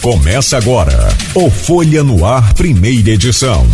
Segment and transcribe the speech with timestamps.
[0.00, 3.66] Começa agora o Folha no Ar, primeira edição.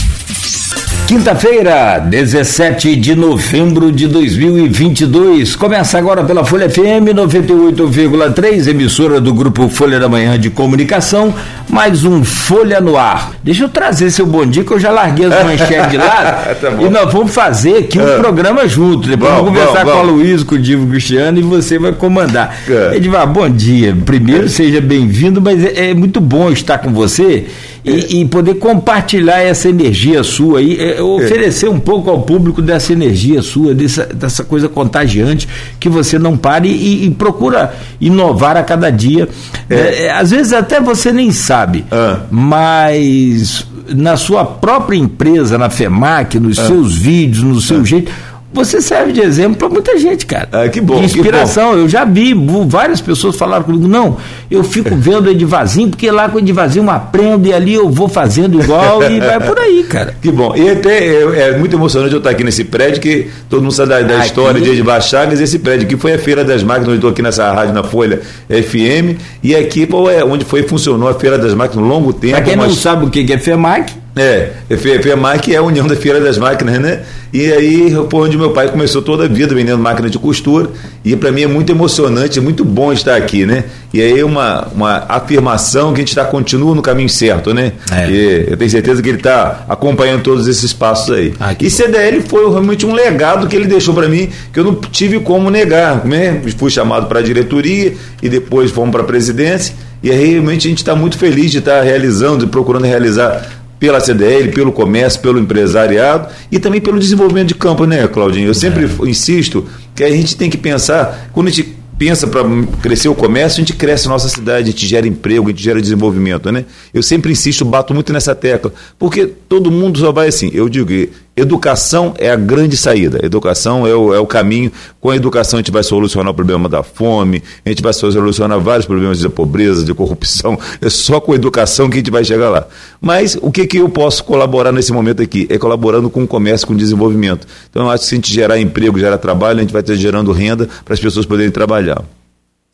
[1.07, 5.55] Quinta-feira, 17 de novembro de 2022.
[5.55, 11.33] Começa agora pela Folha FM 98,3, emissora do grupo Folha da Manhã de Comunicação.
[11.69, 13.31] Mais um Folha no Ar.
[13.41, 16.61] Deixa eu trazer seu bom dia, que eu já larguei as manchetes de lado.
[16.61, 18.19] tá e nós vamos fazer aqui um é.
[18.19, 19.09] programa junto.
[19.09, 21.93] Depois bom, vamos conversar bom, com a Luiz, com o Divo Cristiano e você vai
[21.93, 22.53] comandar.
[22.69, 22.97] É.
[22.97, 23.97] Edivar, bom dia.
[24.05, 24.49] Primeiro, é.
[24.49, 27.47] seja bem-vindo, mas é, é muito bom estar com você
[27.87, 32.93] e, e, poder compartilhar essa energia sua aí, é, oferecer um pouco ao público dessa
[32.93, 38.63] energia sua, dessa, dessa coisa contagiante, que você não pare e, e procura inovar a
[38.65, 39.29] cada dia.
[39.71, 39.75] É.
[39.75, 42.21] É, é às vezes até você nem sabe, ah.
[42.31, 46.67] mas na sua própria empresa, na FEMAC, nos ah.
[46.67, 47.85] seus vídeos, no seu ah.
[47.85, 48.11] jeito
[48.53, 50.49] você serve de exemplo para muita gente, cara.
[50.53, 50.99] Ah, que bom.
[50.99, 51.73] De inspiração.
[51.73, 51.79] Bom.
[51.79, 52.33] Eu já vi,
[52.67, 54.17] várias pessoas falaram comigo, não,
[54.51, 57.91] eu fico vendo o Edivazinho, porque lá com o Edivazinho eu aprendo e ali eu
[57.91, 60.15] vou fazendo igual e vai por aí, cara.
[60.27, 60.55] Que bom.
[60.57, 63.91] E até é, é muito emocionante eu estar aqui nesse prédio, que todo mundo sabe
[63.91, 66.95] da, da história de Edivar Chagas, esse prédio que foi a Feira das Máquinas, onde
[66.95, 71.09] eu estou aqui nessa rádio na Folha FM, e aqui pô, é onde foi funcionou
[71.09, 72.35] a Feira das Máquinas um longo tempo.
[72.35, 72.69] Para quem mas...
[72.69, 76.81] não sabe o que é FEMAC, é, FEMAC é a União da Feira das Máquinas,
[76.81, 77.03] né?
[77.31, 80.71] E aí foi onde meu pai começou toda a vida vendendo máquina de costura.
[81.05, 83.65] E para mim é muito emocionante, é muito bom estar aqui, né?
[83.93, 87.73] E aí uma, uma afirmação que a gente está continua no caminho certo, né?
[87.93, 88.11] É.
[88.11, 91.35] E eu tenho certeza que ele está acompanhando todos esses passos aí.
[91.39, 94.77] Ah, e CDL foi realmente um legado que ele deixou para mim que eu não
[94.77, 96.07] tive como negar.
[96.07, 96.41] Né?
[96.57, 97.93] Fui chamado para a diretoria
[98.23, 99.75] e depois fomos para a presidência.
[100.03, 103.66] E aí realmente a gente está muito feliz de estar tá realizando e procurando realizar
[103.79, 108.49] pela CDL, pelo comércio, pelo empresariado e também pelo desenvolvimento de campo, né, Claudinho?
[108.49, 109.09] Eu sempre é.
[109.09, 112.43] insisto que a gente tem que pensar, quando a gente pensa para
[112.83, 115.63] crescer o comércio, a gente cresce a nossa cidade, a gente gera emprego, a gente
[115.63, 116.65] gera desenvolvimento, né?
[116.93, 120.51] Eu sempre insisto, bato muito nessa tecla, porque todo mundo só vai assim.
[120.53, 120.91] Eu digo
[121.37, 124.73] educação é a grande saída, educação é o, é o caminho.
[125.01, 128.59] Com a educação a gente vai solucionar o problema da fome, a gente vai solucionar
[128.59, 130.59] vários problemas de pobreza, de corrupção.
[130.81, 132.67] É só com a educação que a gente vai chegar lá.
[133.01, 135.47] Mas o que, que eu posso colaborar nesse momento aqui?
[135.51, 137.47] É colaborando com o comércio, com o desenvolvimento.
[137.71, 139.95] Então eu acho que se a gente gerar emprego, gerar trabalho, a gente vai estar
[139.95, 142.05] gerando renda para as pessoas poderem trabalhar trabalhar.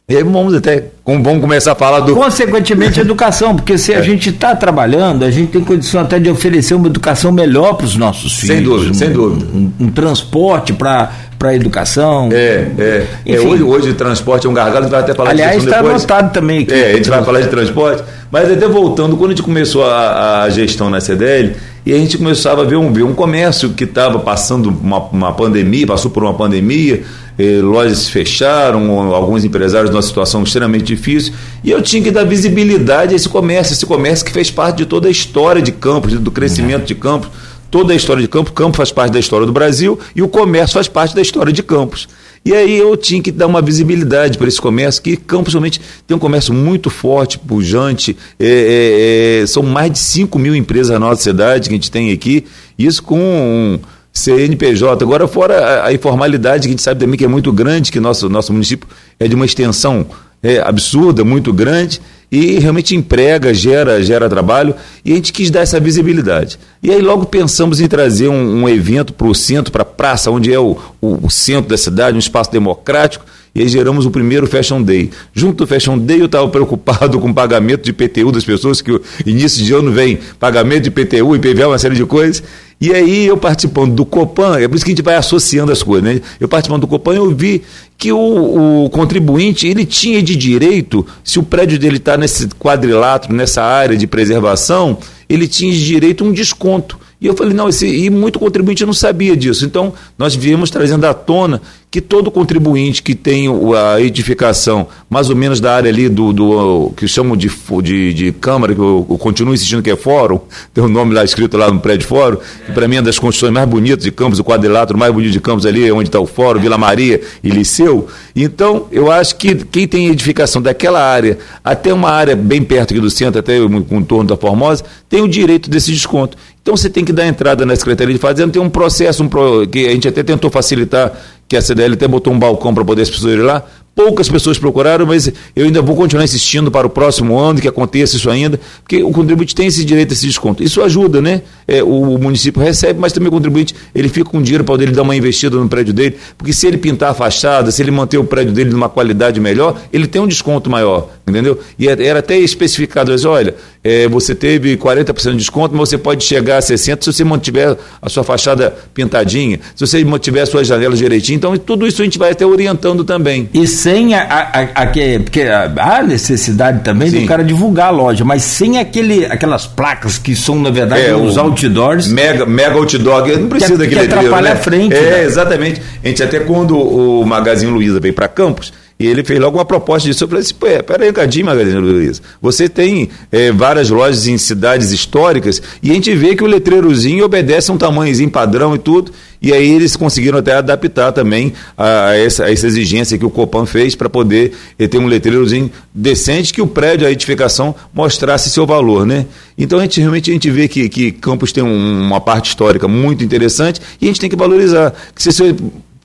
[0.09, 2.15] E aí vamos até vamos começar a falar do.
[2.15, 4.03] Consequentemente, educação, porque se a é.
[4.03, 7.97] gente está trabalhando, a gente tem condição até de oferecer uma educação melhor para os
[7.97, 8.57] nossos filhos.
[8.57, 9.47] Sem dúvida, um, sem dúvida.
[9.55, 11.13] Um, um transporte para
[11.47, 12.29] a educação.
[12.33, 13.07] É, é.
[13.27, 15.65] é hoje, hoje o transporte é um gargalo, a gente vai até falar Aliás, Aliás,
[15.65, 16.73] está anotado também aqui.
[16.73, 18.03] É, a gente vai falar de transporte.
[18.31, 21.55] Mas até voltando, quando a gente começou a, a gestão na CDL,
[21.85, 25.33] e a gente começava a ver um, ver um comércio que estava passando uma, uma
[25.33, 27.03] pandemia, passou por uma pandemia,
[27.37, 32.25] eh, lojas se fecharam, alguns empresários numa situação extremamente difícil, e eu tinha que dar
[32.25, 36.13] visibilidade a esse comércio, esse comércio que fez parte de toda a história de Campos,
[36.13, 37.31] do crescimento de Campos,
[37.73, 40.75] toda a história de Campos, Campos faz parte da história do Brasil e o comércio
[40.75, 42.07] faz parte da história de Campos.
[42.45, 46.15] E aí eu tinha que dar uma visibilidade para esse comércio, que Campos realmente tem
[46.15, 50.99] um comércio muito forte, pujante, é, é, é, são mais de 5 mil empresas na
[50.99, 52.45] nossa cidade que a gente tem aqui,
[52.79, 53.79] isso com um
[54.13, 55.03] CNPJ.
[55.03, 57.99] Agora, fora a, a, informalidade, que a gente sabe também que é muito grande, que
[57.99, 58.87] nosso, nosso município
[59.19, 60.07] é de uma extensão
[60.43, 65.61] é, absurda, muito grande, e realmente emprega, gera, gera trabalho, e a gente quis dar
[65.61, 66.59] essa visibilidade.
[66.83, 70.31] E aí logo pensamos em trazer um, um evento para o centro, para a praça,
[70.31, 74.11] onde é o, o, o centro da cidade, um espaço democrático, e aí geramos o
[74.11, 75.11] primeiro Fashion Day.
[75.35, 78.99] Junto ao Fashion Day, eu estava preocupado com o pagamento de IPTU das pessoas, que
[79.27, 82.43] início de ano vem pagamento de IPTU, IPVA, uma série de coisas.
[82.81, 85.83] E aí, eu participando do Copan, é por isso que a gente vai associando as
[85.83, 86.21] coisas, né?
[86.41, 87.63] Eu participando do Copan, eu vi
[87.97, 93.35] que o, o contribuinte, ele tinha de direito, se o prédio dele está nesse quadrilátero,
[93.35, 94.99] nessa área de preservação,
[95.29, 96.99] ele tinha de direito um desconto.
[97.23, 99.65] E eu falei, não, esse, e muito contribuinte não sabia disso.
[99.65, 103.47] Então, nós viemos trazendo à tona que todo contribuinte que tem
[103.77, 107.49] a edificação, mais ou menos da área ali do, do que chamam de,
[107.83, 110.41] de, de Câmara, que eu, eu, continuo insistindo que é fórum,
[110.75, 113.19] tem o um nome lá escrito lá no prédio fórum, que para mim é das
[113.19, 116.27] construções mais bonitas de Campos, o quadrilátero mais bonito de Campos ali, onde está o
[116.27, 118.09] fórum, Vila Maria e Liceu.
[118.35, 123.01] Então, eu acho que quem tem edificação daquela área, até uma área bem perto aqui
[123.01, 126.39] do centro, até o contorno da Formosa, tem o direito desse desconto.
[126.63, 129.67] Então você tem que dar entrada na Secretaria de Fazenda, tem um processo um pro,
[129.67, 131.13] que a gente até tentou facilitar,
[131.49, 133.65] que a CDL até botou um balcão para poder as pessoas ir lá,
[133.95, 138.17] poucas pessoas procuraram, mas eu ainda vou continuar insistindo para o próximo ano que aconteça
[138.17, 140.63] isso ainda, porque o contribuinte tem esse direito a esse desconto.
[140.63, 141.43] Isso ajuda, né?
[141.69, 145.03] É, o, município recebe, mas também o contribuinte ele fica com dinheiro para ele dar
[145.03, 148.25] uma investida no prédio dele, porque se ele pintar a fachada, se ele manter o
[148.25, 151.59] prédio dele numa qualidade melhor, ele tem um desconto maior, entendeu?
[151.79, 153.55] E é, era até especificado, mas olha,
[153.85, 157.77] é, você teve 40% de desconto, mas você pode chegar a 60% se você mantiver
[158.01, 161.37] a sua fachada pintadinha, se você mantiver as suas janelas direitinho.
[161.37, 163.49] Então, tudo isso a gente vai até orientando também.
[163.53, 164.87] E sem a, a, a,
[165.25, 167.23] porque há necessidade também Sim.
[167.23, 171.17] do cara divulgar a loja, mas sem aquele, aquelas placas que são, na verdade, é,
[171.17, 172.07] os outdoors.
[172.07, 174.53] Mega, mega outdoor, não precisa que, daquele que atrapalha né?
[174.53, 174.95] a frente.
[174.95, 175.25] É, né?
[175.25, 175.83] exatamente.
[176.03, 179.65] A gente até quando o Magazine Luiza veio para Campos, e ele fez logo uma
[179.65, 180.23] proposta disso.
[180.23, 182.23] Eu falei assim, pera aí um cadinho, Magazine Luiza.
[182.41, 187.25] Você tem é, várias lojas em cidades históricas e a gente vê que o letreirozinho
[187.25, 189.13] obedece a um tamanhozinho padrão e tudo.
[189.43, 193.67] E aí eles conseguiram até adaptar também a, essa, a essa exigência que o Copan
[193.67, 198.65] fez para poder eh, ter um letreirozinho decente que o prédio, a edificação, mostrasse seu
[198.65, 199.27] valor, né?
[199.59, 202.87] Então a gente realmente a gente vê que, que Campos tem um, uma parte histórica
[202.87, 204.95] muito interessante e a gente tem que valorizar.
[205.13, 205.53] Que se você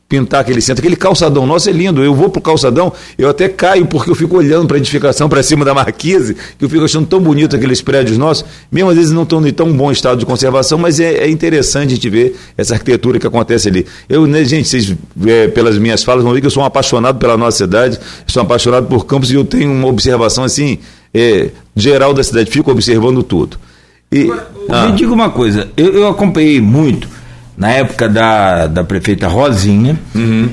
[0.08, 0.82] pintar aquele centro.
[0.82, 2.04] Aquele calçadão nosso é lindo.
[2.04, 5.44] Eu vou pro calçadão, eu até caio porque eu fico olhando para a edificação para
[5.44, 8.46] cima da marquise, que eu fico achando tão bonito aqueles prédios nossos.
[8.72, 11.92] Mesmo às vezes não estão em tão bom estado de conservação, mas é, é interessante
[11.92, 13.86] a gente ver essa arquitetura que acontece ali.
[14.08, 14.96] Eu, né, gente, vocês,
[15.26, 18.42] é, pelas minhas falas, vão ver que eu sou um apaixonado pela nossa cidade, sou
[18.42, 20.80] um apaixonado por Campos e eu tenho uma observação assim,
[21.14, 23.58] é, geral da cidade, fico observando tudo.
[24.12, 24.32] E,
[24.70, 24.88] ah.
[24.88, 27.17] Me diga uma coisa, eu, eu acompanhei muito
[27.58, 29.98] na época da, da prefeita Rosinha.
[30.14, 30.50] Uhum.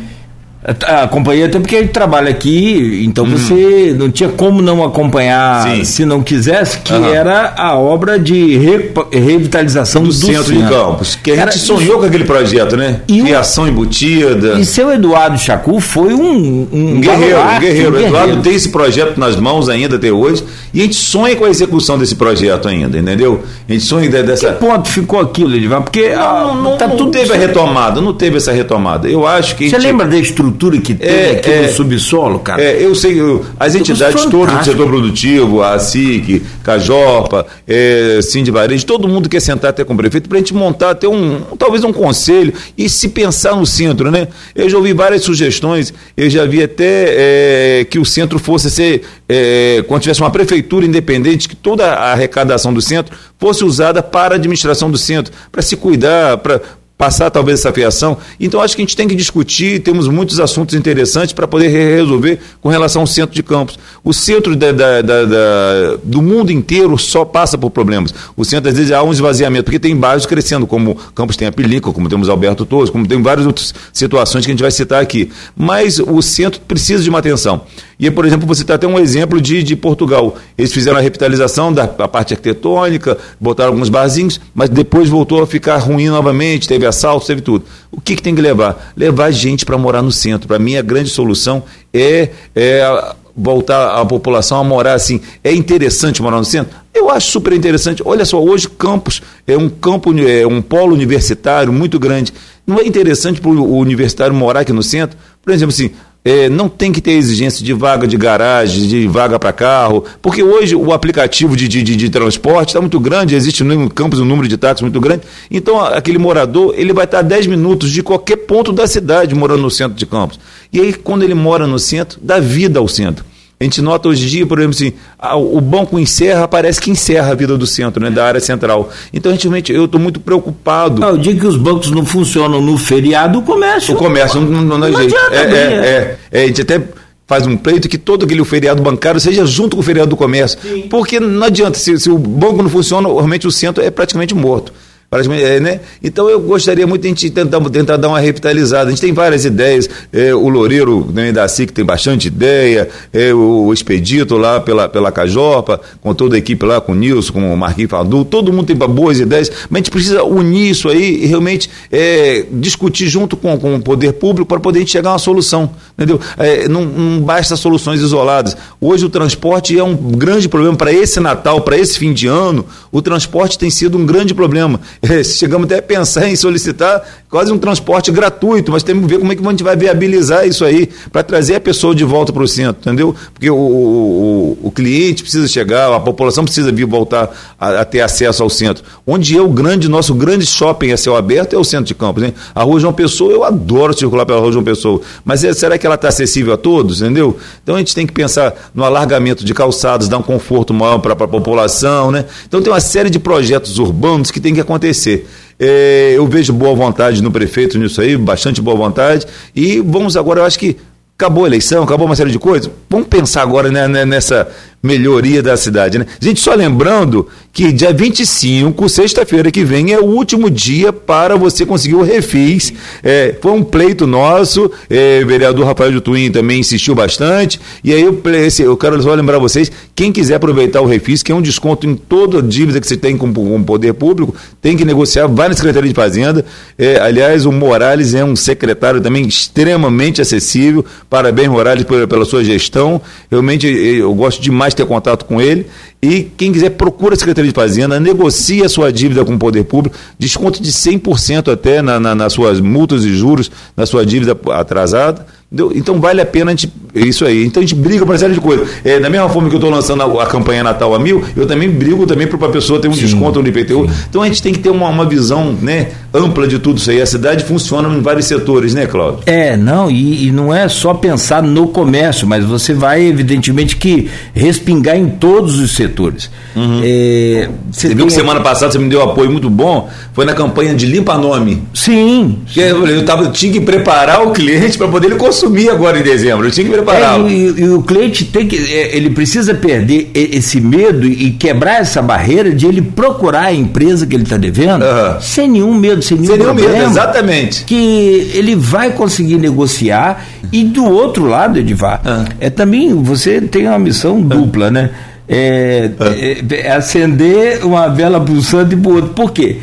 [0.86, 3.36] Acompanhei até porque ele trabalha aqui, então uhum.
[3.36, 5.84] você não tinha como não acompanhar, Sim.
[5.84, 7.04] se não quisesse, que uhum.
[7.04, 11.18] era a obra de re, revitalização do, do centro, centro, de Campos.
[11.22, 13.02] Que a gente sonhou com aquele projeto, né?
[13.06, 14.54] E Criação embutida.
[14.58, 17.96] E seu Eduardo Chacu foi um, um, um guerreiro, um guerreiro.
[17.96, 21.44] O Eduardo tem esse projeto nas mãos ainda até hoje e a gente sonha com
[21.44, 23.42] a execução desse projeto ainda, entendeu?
[23.68, 24.54] A gente sonha dessa.
[24.54, 25.82] Que ponto ficou aquilo, Edivar?
[25.82, 29.06] Porque não, ah, não, tá não tudo teve a retomada, não teve essa retomada.
[29.06, 29.68] Eu acho que.
[29.68, 29.82] Você gente...
[29.82, 30.53] lembra da estrutura?
[30.54, 32.62] Estrutura que tem é, aqui é, no subsolo, cara.
[32.62, 38.50] É, eu sei, eu, as entidades todas do setor produtivo, a SIC, Cajopa, é, Cindy
[38.50, 41.40] Varejo, todo mundo quer sentar até com o prefeito para a gente montar até um,
[41.58, 44.28] talvez um conselho e se pensar no centro, né?
[44.54, 49.02] Eu já ouvi várias sugestões, eu já vi até é, que o centro fosse ser,
[49.28, 54.34] é, quando tivesse uma prefeitura independente, que toda a arrecadação do centro fosse usada para
[54.34, 56.60] a administração do centro, para se cuidar, para
[56.96, 58.16] passar talvez essa fiação.
[58.38, 62.38] Então acho que a gente tem que discutir, temos muitos assuntos interessantes para poder resolver
[62.60, 63.78] com relação ao centro de campos.
[64.02, 68.14] O centro da, da, da, do mundo inteiro só passa por problemas.
[68.36, 71.52] O centro, às vezes, há um esvaziamento, porque tem bairros crescendo, como Campos tem a
[71.52, 75.02] Película, como temos Alberto Torres, como tem várias outras situações que a gente vai citar
[75.02, 75.30] aqui.
[75.56, 77.62] Mas o centro precisa de uma atenção.
[77.98, 80.36] E, por exemplo, você está até um exemplo de, de Portugal.
[80.56, 85.76] Eles fizeram a revitalização da parte arquitetônica, botaram alguns barzinhos, mas depois voltou a ficar
[85.78, 87.64] ruim novamente, teve assaltos, teve tudo.
[87.90, 88.92] O que, que tem que levar?
[88.96, 90.48] Levar gente para morar no centro.
[90.48, 91.62] Para mim, a grande solução
[91.92, 95.20] é, é voltar a população a morar assim.
[95.42, 96.74] É interessante morar no centro?
[96.92, 98.02] Eu acho super interessante.
[98.04, 102.32] Olha só, hoje Campos é um campo, é um polo universitário muito grande.
[102.66, 105.18] Não é interessante para o universitário morar aqui no centro?
[105.42, 105.90] Por exemplo, assim,
[106.24, 110.42] é, não tem que ter exigência de vaga de garagem, de vaga para carro, porque
[110.42, 114.48] hoje o aplicativo de, de, de transporte está muito grande, existe no campus um número
[114.48, 118.36] de táxis muito grande, então aquele morador ele vai estar a 10 minutos de qualquer
[118.36, 120.40] ponto da cidade morando no centro de campos.
[120.72, 123.24] E aí, quando ele mora no centro, dá vida ao centro.
[123.58, 124.92] A gente nota hoje em dia, por exemplo, assim,
[125.36, 128.90] o banco encerra, parece que encerra a vida do centro, né, da área central.
[129.12, 131.00] Então, a gente, eu estou muito preocupado.
[131.00, 133.94] Não, o dia que os bancos não funcionam no feriado, o comércio.
[133.94, 135.14] O comércio não, não, não, não jeito.
[135.30, 136.82] É, é, é, é, a gente até
[137.26, 140.58] faz um pleito que todo aquele feriado bancário seja junto com o feriado do comércio.
[140.60, 140.88] Sim.
[140.90, 144.72] Porque não adianta, se, se o banco não funciona, realmente o centro é praticamente morto.
[145.10, 145.80] É, né?
[146.02, 148.88] Então eu gostaria muito de a gente tentar, tentar dar uma revitalizada.
[148.88, 149.88] A gente tem várias ideias.
[150.12, 155.12] É, o Loureiro né, da SIC tem bastante ideia, é, o Expedito lá pela, pela
[155.12, 158.66] Cajopa, com toda a equipe lá, com o Nilson, com o Marquinhos Fadu, todo mundo
[158.66, 163.36] tem boas ideias, mas a gente precisa unir isso aí e realmente é, discutir junto
[163.36, 165.70] com, com o poder público para poder chegar a uma solução.
[165.96, 166.20] Entendeu?
[166.36, 168.56] É, não, não basta soluções isoladas.
[168.80, 172.66] Hoje o transporte é um grande problema para esse Natal, para esse fim de ano.
[172.90, 174.80] O transporte tem sido um grande problema.
[175.24, 179.32] chegamos até a pensar em solicitar quase um transporte gratuito, mas temos que ver como
[179.32, 182.44] é que a gente vai viabilizar isso aí para trazer a pessoa de volta para
[182.44, 183.12] o centro, entendeu?
[183.32, 188.02] Porque o, o, o, cliente precisa chegar, a população precisa vir voltar a, a, ter
[188.02, 188.84] acesso ao centro.
[189.04, 192.22] Onde é o grande, nosso grande shopping a céu aberto é o centro de Campos.
[192.22, 192.32] Hein?
[192.54, 195.84] A Rua João Pessoa, eu adoro circular pela Rua João Pessoa, mas é, será que
[195.84, 197.36] ela está acessível a todos, entendeu?
[197.64, 201.14] Então a gente tem que pensar no alargamento de calçados, dar um conforto maior para
[201.14, 202.26] a população, né?
[202.46, 205.26] Então tem uma série de projetos urbanos que tem que acontecer.
[205.58, 209.26] É, eu vejo boa vontade no prefeito nisso aí, bastante boa vontade.
[209.54, 210.76] E vamos agora, eu acho que
[211.16, 212.70] acabou a eleição, acabou uma série de coisas.
[212.90, 214.48] Vamos pensar agora né, né nessa
[214.84, 216.06] melhoria da cidade, né?
[216.20, 221.64] Gente, só lembrando que dia 25, sexta-feira que vem, é o último dia para você
[221.64, 222.72] conseguir o refis.
[223.02, 227.58] É, foi um pleito nosso, é, o vereador Rafael de Twin também insistiu bastante.
[227.82, 228.20] E aí eu,
[228.58, 231.94] eu quero só lembrar vocês, quem quiser aproveitar o refis, que é um desconto em
[231.94, 235.88] toda dívida que você tem com, o poder público, tem que negociar, vai na Secretaria
[235.88, 236.44] de Fazenda.
[236.76, 240.84] É, aliás, o Morales é um secretário também extremamente acessível.
[241.08, 243.00] Parabéns, Morales, pela sua gestão.
[243.30, 245.66] Realmente eu gosto demais ter contato com ele.
[246.02, 249.64] E quem quiser, procura a Secretaria de Fazenda, negocia a sua dívida com o poder
[249.64, 254.38] público, desconto de 100% até na, na, nas suas multas e juros, na sua dívida
[254.52, 255.26] atrasada.
[255.74, 257.44] Então vale a pena a gente, isso aí.
[257.44, 258.68] Então a gente briga para uma série de coisas.
[258.84, 261.46] É, da mesma forma que eu estou lançando a, a, campanha Natal a mil, eu
[261.46, 263.86] também brigo também para a pessoa ter um sim, desconto no IPTU.
[263.86, 263.94] Sim.
[264.08, 267.00] Então a gente tem que ter uma, uma visão né, ampla de tudo isso aí.
[267.00, 269.20] A cidade funciona em vários setores, né, Cláudio?
[269.26, 274.10] É, não, e, e não é só pensar no comércio, mas você vai, evidentemente, que
[274.34, 276.30] respingar em todos os setores.
[276.56, 276.80] Uhum.
[276.82, 280.24] É, você, você viu que semana passada você me deu um apoio muito bom, foi
[280.24, 281.62] na campanha de Limpa Nome.
[281.72, 282.38] Sim.
[282.56, 286.02] Eu, eu, tava, tinha que preparar o cliente para poder ele consumir assumir agora em
[286.02, 287.20] dezembro, eu tinha que preparar.
[287.20, 291.80] É, e, e, o cliente tem que, é, ele precisa perder esse medo e quebrar
[291.80, 295.20] essa barreira de ele procurar a empresa que ele está devendo uhum.
[295.20, 297.64] sem nenhum medo, sem nenhum, sem nenhum problema, medo, exatamente.
[297.64, 302.24] Que ele vai conseguir negociar e do outro lado, Edivar, uhum.
[302.40, 304.90] é também você tem uma missão dupla, né?
[305.26, 309.10] É, é, é acender uma vela para o santo e para o outro.
[309.14, 309.56] Por quê?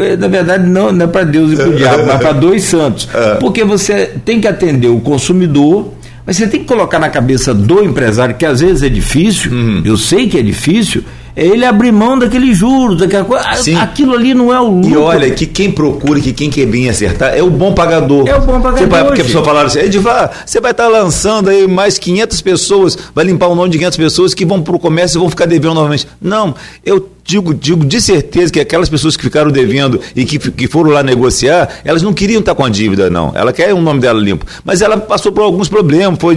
[0.00, 2.64] É, na verdade, não, não é para Deus e para o diabo, mas para dois
[2.64, 3.08] santos.
[3.12, 3.34] É.
[3.36, 5.92] Porque você tem que atender o consumidor,
[6.26, 9.82] mas você tem que colocar na cabeça do empresário, que às vezes é difícil, uhum.
[9.84, 11.02] eu sei que é difícil,
[11.34, 13.54] é ele abrir mão daqueles juros, daquela coisa.
[13.54, 13.74] Sim.
[13.76, 14.90] Aquilo ali não é o lucro.
[14.90, 18.28] E olha, que quem procura, que quem quer bem acertar, é o bom pagador.
[18.28, 18.88] É o bom pagador.
[18.88, 22.98] Você porque a pessoa falaram assim, Edivar, você vai estar lançando aí mais 500 pessoas,
[23.14, 25.46] vai limpar o nome de 500 pessoas que vão para o comércio e vão ficar
[25.46, 26.06] devendo novamente.
[26.20, 26.54] Não,
[26.84, 30.90] eu digo, digo de certeza que aquelas pessoas que ficaram devendo e que, que foram
[30.90, 33.32] lá negociar, elas não queriam estar com a dívida, não.
[33.34, 34.44] Ela quer o nome dela limpo.
[34.64, 36.36] Mas ela passou por alguns problemas, foi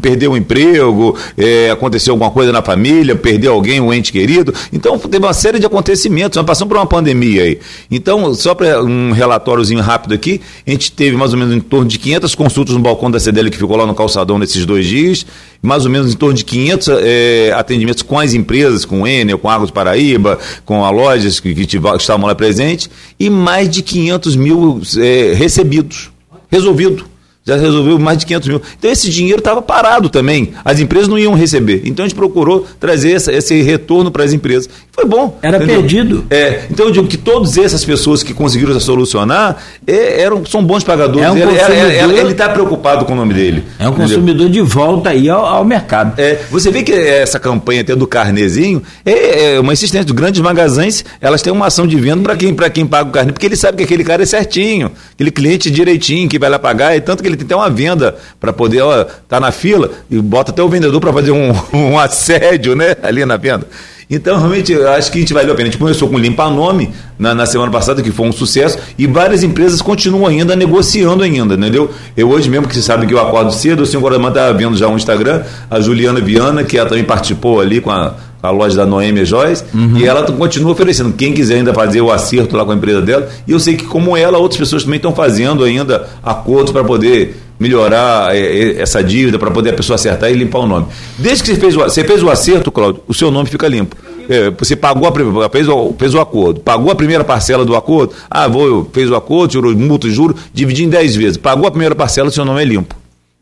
[0.00, 4.52] perdeu o emprego, é, aconteceu alguma coisa na família, perdeu alguém, um ente querido.
[4.72, 6.36] Então, teve uma série de acontecimentos.
[6.36, 7.58] Nós passamos por uma pandemia aí.
[7.90, 11.86] Então, só para um relatóriozinho rápido aqui, a gente teve mais ou menos em torno
[11.86, 15.24] de 500 consultas no balcão da CDL que ficou lá no calçadão nesses dois dias,
[15.62, 19.48] mais ou menos em torno de 500 é, atendimentos com as empresas, com Enel, com
[19.48, 20.33] Águas Paraíba,
[20.64, 26.10] com a lojas que, que, estavam lá presentes, e mais de 500 mil é, recebidos,
[26.50, 27.13] resolvido
[27.46, 28.62] já resolveu mais de 500 mil.
[28.78, 30.52] Então esse dinheiro estava parado também.
[30.64, 31.82] As empresas não iam receber.
[31.84, 34.68] Então a gente procurou trazer essa, esse retorno para as empresas.
[34.90, 35.38] Foi bom.
[35.42, 35.80] Era entendeu?
[35.80, 36.24] perdido.
[36.30, 40.84] É, então eu digo que todas essas pessoas que conseguiram solucionar é, eram, são bons
[40.84, 41.26] pagadores.
[41.26, 43.64] É um ele está preocupado com o nome dele.
[43.78, 44.08] É um entendeu?
[44.08, 46.18] consumidor de volta aí ao, ao, mercado.
[46.18, 50.06] É, você vê que essa campanha até do carnezinho é, é uma insistência.
[50.06, 53.32] Os grandes magazines, elas têm uma ação de venda para quem, quem paga o carne,
[53.32, 56.96] porque ele sabe que aquele cara é certinho, aquele cliente direitinho que vai lá pagar,
[56.96, 60.20] e tanto que ele tem até uma venda para poder, ó, tá na fila e
[60.20, 63.66] bota até o vendedor para fazer um, um assédio, né, ali na venda.
[64.08, 65.68] Então, realmente, eu acho que a gente valeu a pena.
[65.68, 69.06] A gente começou com limpar nome na, na, semana passada, que foi um sucesso, e
[69.06, 71.90] várias empresas continuam ainda negociando ainda, entendeu?
[72.16, 74.76] Eu hoje mesmo, que você sabe que eu acordo cedo, o senhor Guardamã está vendo
[74.76, 78.14] já um Instagram, a Juliana Viana, que ela também participou ali com a,
[78.44, 79.96] a loja da Noêmia Joias, uhum.
[79.96, 81.12] e ela continua oferecendo.
[81.14, 83.84] Quem quiser ainda fazer o acerto lá com a empresa dela, e eu sei que,
[83.84, 89.02] como ela, outras pessoas também estão fazendo ainda acordos para poder melhorar é, é, essa
[89.02, 90.86] dívida para poder a pessoa acertar e limpar o nome.
[91.18, 93.96] Desde que você fez o, você fez o acerto, Cláudio, o seu nome fica limpo.
[94.28, 98.12] É, você pagou a, fez, o, fez o acordo, pagou a primeira parcela do acordo,
[98.30, 101.36] ah, vou, fez o acordo, tirou multa e juro, dividi em 10 vezes.
[101.36, 102.94] Pagou a primeira parcela, seu nome é limpo.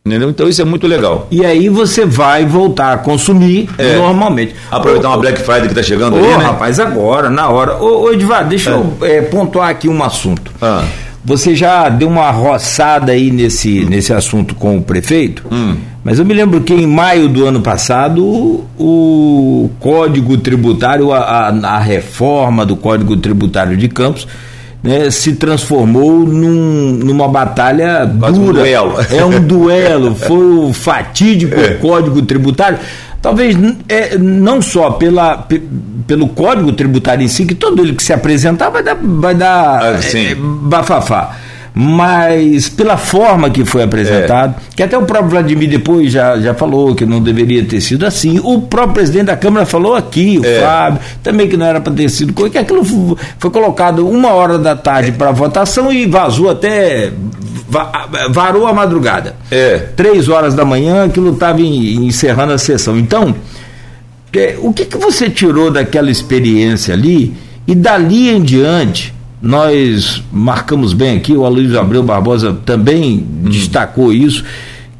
[0.04, 0.30] Entendeu?
[0.30, 1.28] Então isso é muito legal.
[1.30, 3.96] E aí você vai voltar a consumir é.
[3.96, 4.52] normalmente.
[4.68, 6.44] Aproveitar uma Black Friday que está chegando ô, ali, né?
[6.44, 7.76] rapaz, agora, na hora.
[7.76, 8.72] Ô, ô Edvar, deixa é.
[8.74, 10.50] eu é, pontuar aqui um assunto.
[10.60, 10.84] Ah.
[11.24, 15.76] Você já deu uma roçada aí nesse, nesse assunto com o prefeito, hum.
[16.02, 21.78] mas eu me lembro que em maio do ano passado o Código Tributário, a, a
[21.78, 24.26] reforma do Código Tributário de Campos,
[24.82, 28.58] né, se transformou num, numa batalha Quase um dura.
[28.60, 28.94] duelo.
[29.10, 31.74] É um duelo, foi o fatídico É.
[31.74, 32.78] Código Tributário.
[33.20, 33.56] Talvez
[33.88, 35.62] é, não só pela, pe-
[36.08, 39.80] pelo Código Tributário em si, que todo ele que se apresentar vai dar, vai dar
[39.80, 41.36] Ah, é, bafafá.
[41.74, 44.74] Mas pela forma que foi apresentado, É.
[44.76, 48.38] que até o próprio Vladimir depois já, já falou que não deveria ter sido assim.
[48.44, 50.60] O próprio presidente da Câmara falou aqui, o É.
[50.60, 52.84] Fábio, também que não era para ter sido coisa, que aquilo
[53.38, 57.10] foi colocado uma hora da tarde para votação e vazou até.
[57.68, 59.34] va- varou a madrugada.
[59.50, 59.78] É.
[59.96, 62.98] Três horas da manhã, aquilo estava encerrando a sessão.
[62.98, 63.34] Então,
[64.30, 67.32] é, o que, que você tirou daquela experiência ali
[67.66, 69.14] e dali em diante?
[69.42, 74.44] Nós marcamos bem aqui, o Aloysio Abreu Barbosa também destacou isso,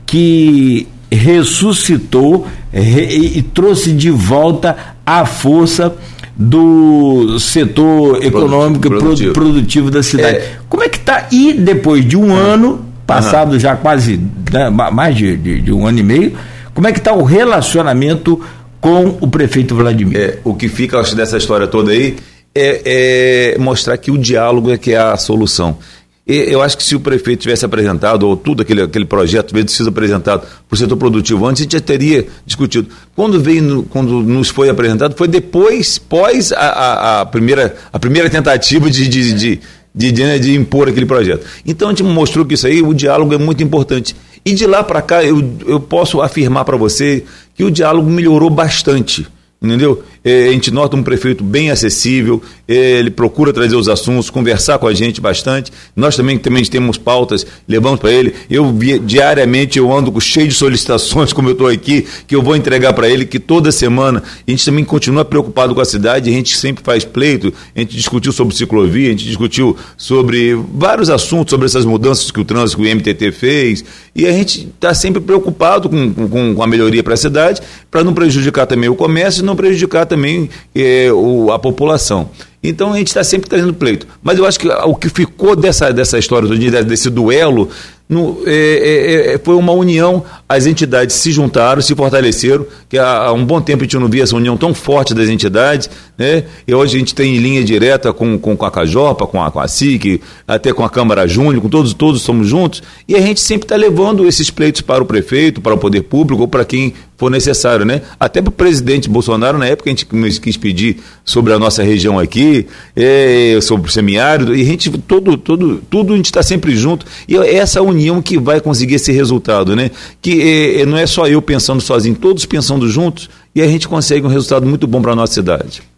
[0.05, 3.07] que ressuscitou re-
[3.37, 5.95] e, trouxe de volta a força
[6.37, 9.33] do setor econômico e produ- produtivo.
[9.33, 10.37] produtivo da cidade.
[10.39, 10.53] É.
[10.69, 11.29] Como é que está?
[11.31, 14.19] E depois de um ano, passado já quase
[14.53, 16.33] né, ma- mais de, de- de um ano e meio,
[16.75, 18.41] como é que está o relacionamento
[18.81, 20.17] com o prefeito Vladimir?
[20.19, 22.17] É, o que fica, acho, dessa história toda aí
[22.55, 25.79] é, é mostrar que o diálogo é que é a solução.
[26.27, 29.75] E eu acho que se o prefeito tivesse apresentado, ou tudo aquele, aquele projeto tivesse
[29.75, 32.89] sido apresentado para o setor produtivo antes, a gente já teria discutido.
[33.17, 38.31] Quando veio, quando nos foi apresentado, foi depois, pós a, a- a primeira, a primeira
[38.31, 39.61] tentativa de, de, de,
[39.93, 41.45] de, de, né, de impor aquele projeto.
[41.67, 44.15] Então a gente mostrou que isso aí, o diálogo é muito importante.
[44.45, 47.25] E de lá para cá, eu, eu posso afirmar para você
[47.57, 49.27] que o diálogo melhorou bastante.
[49.61, 50.03] Entendeu?
[50.25, 54.79] Eh, a gente nota um prefeito bem acessível, eh, ele procura trazer os assuntos, conversar
[54.79, 55.73] com a gente bastante.
[55.97, 58.35] Nós também, também temos pautas, levamos para ele.
[58.49, 58.73] Eu
[59.05, 63.09] diariamente eu ando cheio de solicitações, como eu estou aqui, que eu vou entregar para
[63.09, 66.85] ele, que toda semana a gente também continua preocupado com a cidade, a gente sempre
[66.85, 71.85] faz pleito, a gente discutiu sobre ciclovia, a gente discutiu sobre vários assuntos, sobre essas
[71.85, 76.13] mudanças que o trânsito, que o MTT fez, e a gente está sempre preocupado com,
[76.13, 77.61] com, com a melhoria para a cidade,
[77.91, 82.29] para não prejudicar também o comércio e não prejudicar também eh, o, a população.
[82.63, 84.07] Então a gente está sempre trazendo pleito.
[84.23, 86.49] Mas eu acho que o que ficou dessa, dessa história,
[86.85, 87.69] desse duelo,
[88.09, 93.25] no- é, é, é, foi uma união, as entidades se juntaram, se fortaleceram, que há,
[93.25, 96.45] há um bom tempo a gente não via essa união tão forte das entidades, né?
[96.69, 99.59] e hoje a gente tem linha direta com, com, com a Cajopa, com a, com
[99.59, 103.41] a SIC, até com a Câmara Júnior, com todos, todos somos juntos, e a gente
[103.41, 106.93] sempre está levando esses pleitos para o prefeito, para o poder público, ou para quem
[107.23, 108.03] for necessário, né?
[108.19, 110.05] Até para o presidente Bolsonaro, na época a gente
[110.41, 115.37] quis pedir sobre a nossa região aqui, é, sobre o semiárido, e a gente, todo,
[115.37, 119.13] todo, tudo a gente está sempre junto, e é essa união que vai conseguir esse
[119.13, 119.93] resultado, né?
[120.21, 123.87] Que é, é, não é só eu pensando sozinho, todos pensando juntos, e a gente
[123.87, 125.92] consegue um resultado muito bom para a nossa cidade.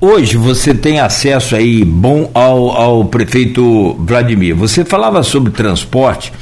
[0.00, 4.54] Hoje você tem acesso aí bom ao, ao prefeito Vladimir.
[4.54, 6.32] Você falava sobre transporte.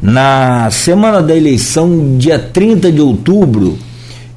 [0.00, 3.78] Na semana da eleição, dia 30 de outubro,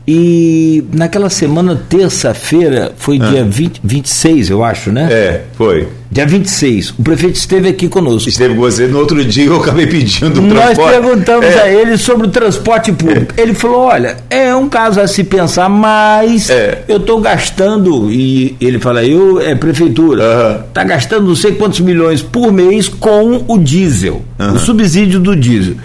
[0.07, 5.07] e naquela semana, terça-feira, foi dia 20, 26, eu acho, né?
[5.11, 5.87] É, foi.
[6.09, 6.91] Dia 26.
[6.91, 8.29] O prefeito esteve aqui conosco.
[8.29, 10.91] Esteve com você no outro dia, eu acabei pedindo o Nós transporte.
[10.93, 11.61] perguntamos É.
[11.63, 13.33] a ele sobre o transporte público.
[13.37, 16.83] Ele falou: olha, é um caso a se pensar, mas É.
[16.87, 22.21] eu estou gastando, e ele fala, eu, é prefeitura, está gastando não sei quantos milhões
[22.21, 25.75] por mês com o diesel, o subsídio do diesel.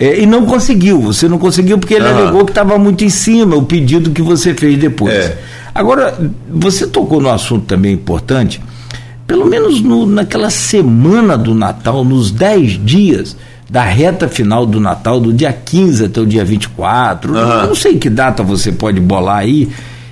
[0.00, 2.22] É, e não conseguiu, você não conseguiu porque ele Aham.
[2.22, 5.12] alegou que estava muito em cima o pedido que você fez depois.
[5.14, 5.36] É.
[5.74, 6.18] Agora,
[6.50, 8.60] você tocou no assunto também importante,
[9.26, 13.36] pelo menos no- naquela semana do Natal, nos 10 dias
[13.68, 17.60] da reta final do Natal, do dia 15 até o dia 24, Aham.
[17.62, 19.68] eu não sei que data você pode bolar aí,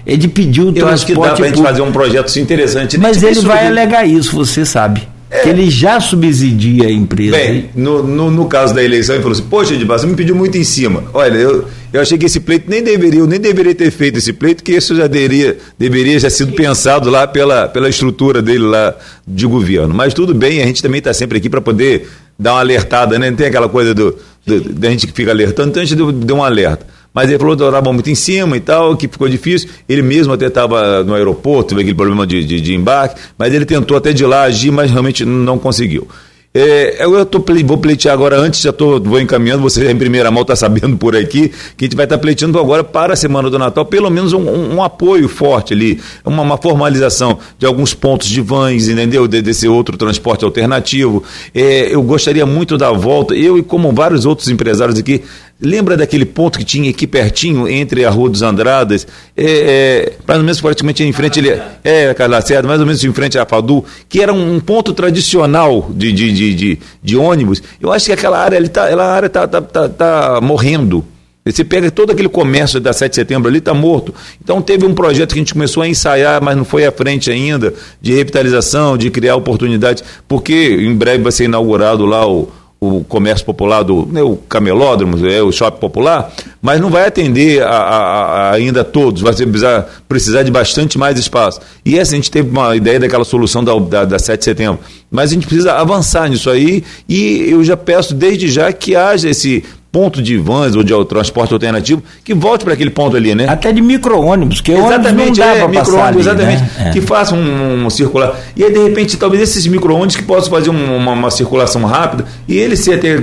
[0.07, 2.27] é de pedir o Eu acho que dá transporte para a gente fazer um projeto
[2.27, 2.97] assim, interessante.
[2.99, 5.03] Mas Tipo, ele vai alegar isso, você sabe.
[5.43, 7.37] Que ele já subsidia a empresa.
[7.37, 10.35] Bem, no, no, no caso da eleição, ele falou assim: Poxa, Edmar, você me pediu
[10.35, 11.05] muito em cima.
[11.13, 14.33] Olha, eu, eu achei que esse pleito nem deveria, eu nem deveria ter feito esse
[14.33, 18.95] pleito, que isso já deveria, deveria já sido pensado lá pela, pela estrutura dele lá
[19.27, 19.93] de governo.
[19.95, 23.29] Mas tudo bem, a gente também está sempre aqui para poder dar uma alertada, né?
[23.29, 26.11] Não tem aquela coisa do, do- da gente que fica alertando, então a gente deu,
[26.11, 26.87] deu um alerta.
[27.15, 29.69] Mas ele falou que estava muito em cima e tal, que ficou difícil.
[29.89, 33.65] Ele mesmo até estava no aeroporto, teve aquele problema de, de, de embarque, mas ele
[33.65, 36.07] tentou até de lá agir, mas realmente não conseguiu.
[36.55, 40.43] É, eu tô, vou pleitear agora, antes já tô, vou encaminhando, você em primeira mão
[40.43, 43.59] está sabendo por aqui, que a gente vai estar pleiteando agora para a semana do
[43.59, 48.27] Natal, pelo menos um, um- um apoio forte ali, uma, uma formalização de alguns pontos
[48.29, 49.29] de vans, entendeu?
[49.29, 51.23] De- desse outro transporte alternativo.
[51.55, 55.23] É, eu gostaria muito da volta, eu e como vários outros empresários aqui,
[55.61, 59.05] Lembra daquele ponto que tinha aqui pertinho, entre a Rua dos Andradas,
[59.37, 61.51] é, é, mais ou menos praticamente em frente, ele,
[61.83, 65.91] é, Carlos Lacerda, mais ou menos em frente à Fadu, que era um, ponto tradicional
[65.91, 67.61] de, de, de, de, de ônibus.
[67.81, 71.05] Eu acho que aquela área está aquela área tá, tá, tá, tá morrendo.
[71.45, 74.15] Você pega todo aquele comércio da 7 de setembro ali, está morto.
[74.43, 77.33] Então teve um projeto que a gente começou a ensaiar, mas não foi à frente
[77.33, 82.49] ainda, de revitalização, de criar oportunidades, porque em breve vai ser inaugurado lá o,
[82.81, 87.61] o comércio popular do né, o camelódromo, é, o shopping popular, mas não vai atender
[87.63, 91.61] a, a, a ainda todos, vai precisar, precisar de bastante mais espaço.
[91.85, 94.79] E essa a gente teve uma ideia daquela solução da, da, da 7 de setembro.
[95.11, 99.29] Mas a gente precisa avançar nisso aí e eu já peço desde já que haja
[99.29, 103.49] esse ponto de vans ou de transporte alternativo que volte para aquele ponto ali, né?
[103.49, 106.91] Até de micro-ônibus, que exatamente, é, micro-ônibus, exatamente, né?
[106.93, 107.03] que é.
[107.03, 108.39] faça um, um, circular.
[108.55, 112.27] E aí, de repente, talvez esses micro-ônibus que possam fazer um, uma, uma, circulação rápida
[112.47, 113.17] e ele ser até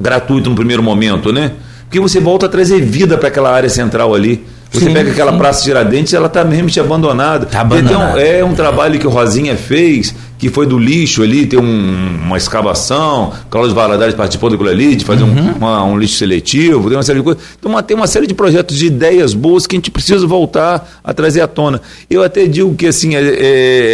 [0.00, 1.52] gratuito no primeiro momento, né?
[1.82, 4.44] Porque você volta a trazer vida para aquela área central ali.
[4.72, 5.38] Você sim, pega aquela sim.
[5.38, 7.46] Praça Tiradentes, ela está mesmo abandonada.
[7.46, 8.10] Tá abandonada.
[8.10, 10.12] Então, é um trabalho que o Rosinha fez,
[10.44, 15.02] que foi do lixo ali, ter um, uma escavação, Carlos Valadares participou daquilo ali, de
[15.02, 15.30] fazer uhum.
[15.30, 17.42] um, uma, um, lixo seletivo, tem uma série de coisas.
[17.58, 21.00] Então, uma, tem uma série de projetos, de ideias boas que a gente precisa voltar
[21.02, 21.80] a trazer à tona.
[22.10, 23.22] Eu até digo que assim, é,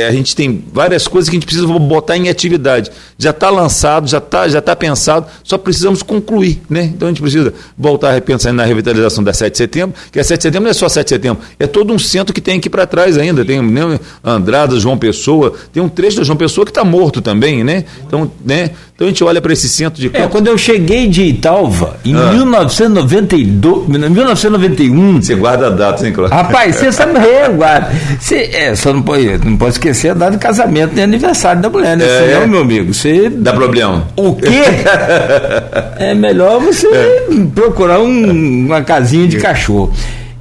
[0.00, 2.90] é, a gente tem várias coisas que a gente precisa botar em atividade.
[3.16, 6.60] Já está lançado, já está já tá pensado, só precisamos concluir.
[6.68, 6.82] Né?
[6.82, 10.24] Então a gente precisa voltar a repensar na revitalização da 7 de setembro, que a
[10.24, 12.58] 7 de setembro não é só 7 de setembro, é todo um centro que tem
[12.58, 13.44] aqui para trás ainda.
[13.44, 17.62] Tem né, Andrada, João Pessoa, tem um trecho da João pessoa que está morto também,
[17.62, 17.85] né?
[18.07, 18.70] Então, né?
[18.94, 20.24] Então a gente olha para esse centro de campo.
[20.24, 22.33] É, quando eu cheguei de Italva, em ah.
[22.33, 25.20] 1992, 1991.
[25.20, 26.35] Você guarda a data, hein, Cláudio?
[26.35, 27.94] Rapaz, você sabe, eu guardo.
[28.18, 31.68] Você, é, só não pode, não pode esquecer a data de casamento e aniversário da
[31.68, 32.05] mulher, né?
[32.05, 33.29] É, Senão, meu amigo, você.
[33.29, 34.09] Dá problema.
[34.16, 34.48] O quê?
[35.98, 37.26] é melhor você é.
[37.55, 39.92] procurar um, uma casinha de cachorro.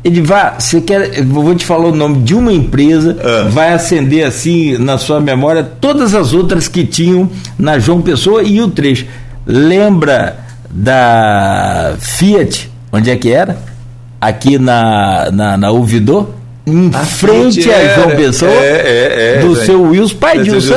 [0.04, 1.20] Edvar, você quer.
[1.20, 3.50] Eu vou te falar o nome de uma empresa, ah.
[3.50, 8.62] vai acender assim na sua memória todas as outras que tinham na João Pessoa e
[8.62, 9.06] o trecho.
[9.46, 10.38] Lembra
[10.70, 12.72] da Fiat?
[12.92, 13.58] Onde é que era?
[14.22, 16.30] Aqui na, na, na Ouvidor?
[16.66, 20.76] Em a frente a João Pessoa, é, é, é, do seu Wilson Pai Dilson.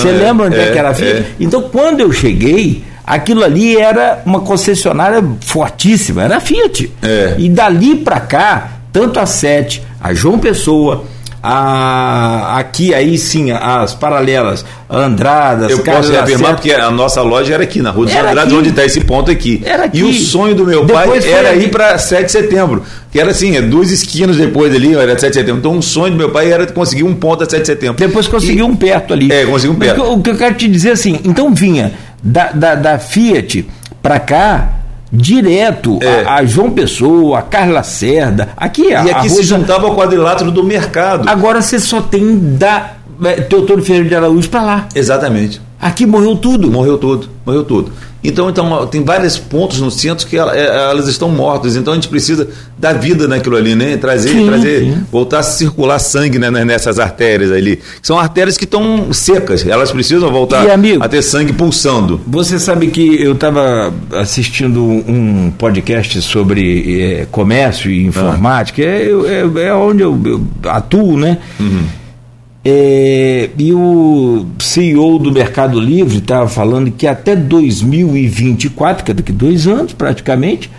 [0.00, 1.18] Você lembra onde é, que era a Fiat?
[1.18, 1.24] É.
[1.40, 6.90] Então, quando eu cheguei aquilo ali era uma concessionária fortíssima, era a Fiat.
[7.02, 7.34] É.
[7.38, 11.04] E dali para cá, tanto a Sete, a João Pessoa,
[11.46, 17.64] a, aqui aí sim as paralelas Andradas eu posso afirmar porque a nossa loja era
[17.64, 18.60] aqui na rua dos era Andradas aqui.
[18.60, 19.60] onde está esse ponto aqui.
[19.62, 19.98] Era aqui.
[19.98, 22.82] e o sonho do meu depois pai era ir para 7 de setembro
[23.14, 25.60] que era assim, é duas esquinas depois ali, era 7 de setembro.
[25.60, 27.96] Então, um sonho do meu pai era conseguir um ponto a 7 de setembro.
[27.96, 29.30] Depois conseguiu um perto ali.
[29.30, 30.02] É, conseguiu um perto.
[30.02, 31.92] O que eu quero te dizer assim, então vinha
[32.24, 33.68] da, da, da Fiat
[34.02, 34.70] para cá,
[35.12, 36.24] direto é.
[36.24, 40.64] a, a, João Pessoa, a Carla Cerda, aqui E aqui se juntava o quadrilátero do
[40.64, 41.28] mercado.
[41.28, 44.88] Agora você só tem da é, Teotoro Ferreira de Araújo para lá.
[44.94, 45.60] Exatamente.
[45.80, 46.70] Aqui morreu tudo.
[46.70, 47.92] Morreu tudo, morreu tudo.
[48.24, 51.76] Então, então tem vários pontos no centro que é, elas estão mortas.
[51.76, 53.98] Então a gente precisa dar vida naquilo ali, né?
[53.98, 55.06] Trazer, sim, trazer, sim.
[55.12, 57.78] voltar a circular sangue né, nessas artérias ali.
[58.00, 59.66] São artérias que estão secas.
[59.66, 62.18] Elas precisam voltar e, amigo, a ter sangue pulsando.
[62.26, 68.82] Você sabe que eu estava assistindo um podcast sobre é, comércio e informática.
[68.82, 68.86] Ah.
[68.86, 71.38] É, é, é, onde eu, eu atuo, né?
[71.60, 71.84] Uhum.
[72.66, 79.32] É, e o CEO do Mercado Livre estava falando que até 2024, que é daqui
[79.32, 80.70] dois anos praticamente,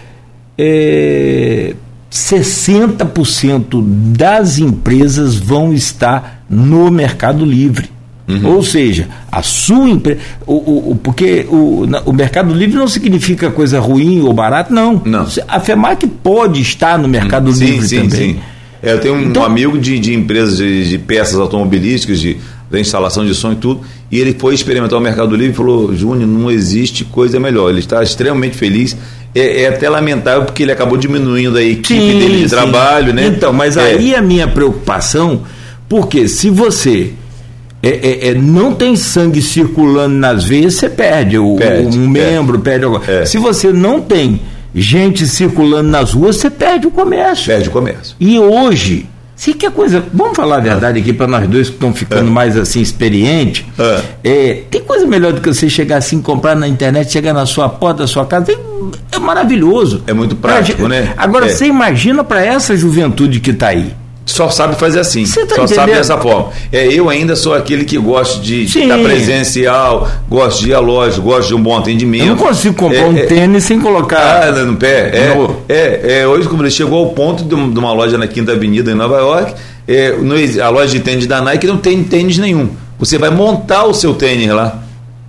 [0.57, 1.75] é,
[2.11, 3.83] 60%
[4.17, 7.93] das empresas vão estar no Mercado Livre.
[8.27, 8.55] Uhum.
[8.55, 10.19] Ou seja, a sua empresa.
[10.47, 14.99] O, o, porque o, o Mercado Livre não significa coisa ruim ou barato, não.
[15.05, 15.27] não.
[15.47, 18.33] A FEMAC pode estar no Mercado sim, Livre sim, também.
[18.33, 18.39] Sim.
[18.85, 22.37] É, eu tenho um então, amigo de, de empresas de, de, peças automobilísticas, de,
[22.69, 25.93] de instalação de som e tudo, e ele foi experimentar o Mercado Livre e falou:
[25.95, 27.69] Júnior, não existe coisa melhor.
[27.69, 28.95] Ele está extremamente feliz.
[29.33, 32.55] É, é, até lamentável porque ele acabou diminuindo a equipe sim, dele de sim.
[32.55, 33.27] trabalho, né?
[33.27, 33.81] Então, mas é.
[33.81, 35.41] aí a minha preocupação,
[35.89, 37.11] porque se você
[37.83, 42.59] é, é, é, não tem sangue circulando nas veias, você perde, o, perde, um membro,
[42.59, 42.85] perde.
[43.05, 44.39] perde se você não tem
[44.75, 47.47] gente circulando nas ruas, você perde o comércio.
[47.47, 48.15] Perde o comércio.
[48.19, 50.03] E hoje, se que coisa.
[50.13, 52.31] Vamos falar a verdade aqui para nós dois que estão ficando é.
[52.31, 53.65] mais assim experientes.
[53.77, 54.01] É.
[54.23, 57.69] É, tem coisa melhor do que você chegar assim, comprar na internet, chegar na sua
[57.69, 58.53] porta da sua casa.
[59.11, 60.03] É maravilhoso.
[60.07, 61.13] É muito prático, né?
[61.17, 61.49] Agora, é.
[61.49, 63.93] você imagina para essa juventude que está aí.
[64.25, 65.23] Só sabe fazer assim.
[65.23, 65.67] Tá só entendendo?
[65.75, 66.49] sabe dessa forma.
[66.71, 71.21] É, eu ainda sou aquele que gosto de estar presencial, gosto de ir à loja,
[71.21, 72.23] gosto de um bom atendimento.
[72.23, 75.11] Eu não consigo comprar é, um é, tênis sem colocar ah, no pé.
[75.13, 75.57] É, no...
[75.69, 78.95] é, é, hoje, como ele chegou ao ponto de uma loja na Quinta Avenida em
[78.95, 79.53] Nova York,
[79.87, 80.15] é,
[80.61, 82.69] a loja de tênis da Nike não tem tênis nenhum.
[82.97, 84.84] Você vai montar o seu tênis lá.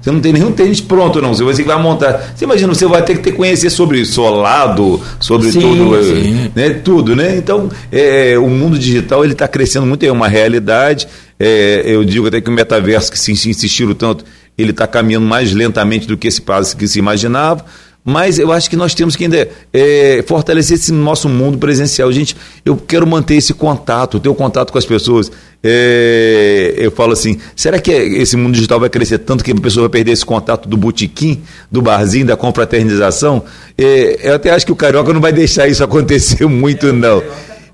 [0.07, 1.35] Você não tem nenhum tênis pronto, não.
[1.35, 2.33] Você vai montar.
[2.33, 6.51] Você imagina, você vai ter que ter conhecer sobre solado, sobre sim, tudo, sim.
[6.55, 6.71] né?
[6.71, 7.37] Tudo, né?
[7.37, 11.09] Então, é, o mundo digital ele está crescendo muito, é uma realidade.
[11.41, 14.25] É, eu digo até que o metaverso, que se insistiram tanto,
[14.57, 16.41] ele está caminhando mais lentamente do que se,
[16.79, 17.65] que se imaginava
[18.09, 22.13] mas eu acho que nós temos que ainda é, fortalecer esse nosso mundo presencial.
[22.13, 25.33] Gente, eu quero manter esse contato, ter o contato com as pessoas.
[25.61, 29.89] É, eu falo assim, será que esse mundo digital vai crescer tanto que a pessoa
[29.89, 33.43] vai perder esse contato do botequim, do barzinho, da confraternização?
[33.77, 37.21] É, eu até acho que o Carioca não vai deixar isso acontecer muito, não.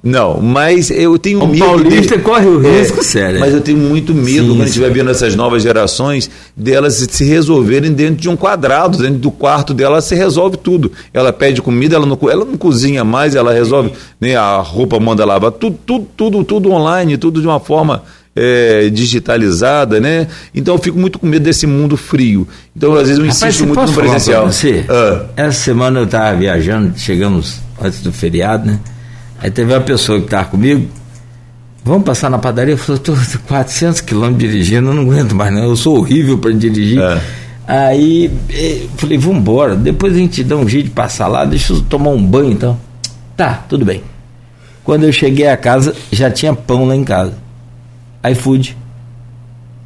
[0.02, 1.64] Não, mas eu tenho o medo.
[1.64, 2.22] O paulista de...
[2.24, 3.38] corre o é, risco, é, sério.
[3.38, 7.06] Mas eu tenho muito medo sim, quando a gente vai vendo essas novas gerações delas
[7.08, 10.90] se resolverem dentro de um quadrado, dentro do quarto dela se resolve tudo.
[11.14, 15.24] Ela pede comida, ela não, ela não cozinha mais, ela resolve, né, a roupa manda
[15.24, 18.02] lavar, tudo, tudo, tudo, tudo online, tudo de uma forma
[18.34, 20.26] é, digitalizada, né?
[20.52, 22.48] Então eu fico muito com medo desse mundo frio.
[22.76, 24.46] Então às vezes eu insisto Rapaz, muito no presencial.
[24.46, 24.84] Você?
[24.88, 25.26] Ah.
[25.36, 28.80] Essa semana eu estava viajando, chegamos antes do feriado, né?
[29.42, 30.88] Aí teve uma pessoa que estava comigo,
[31.84, 32.74] vamos passar na padaria?
[32.74, 33.16] Eu falei, estou
[33.48, 37.00] 400 quilômetros dirigindo, eu não aguento mais não, eu sou horrível para dirigir.
[37.00, 37.20] É.
[37.66, 41.72] Aí eu falei, vamos embora, depois a gente dá um jeito de passar lá, deixa
[41.72, 42.78] eu tomar um banho então.
[43.36, 44.04] Tá, tudo bem.
[44.84, 47.34] Quando eu cheguei a casa, já tinha pão lá em casa.
[48.30, 48.76] iFood.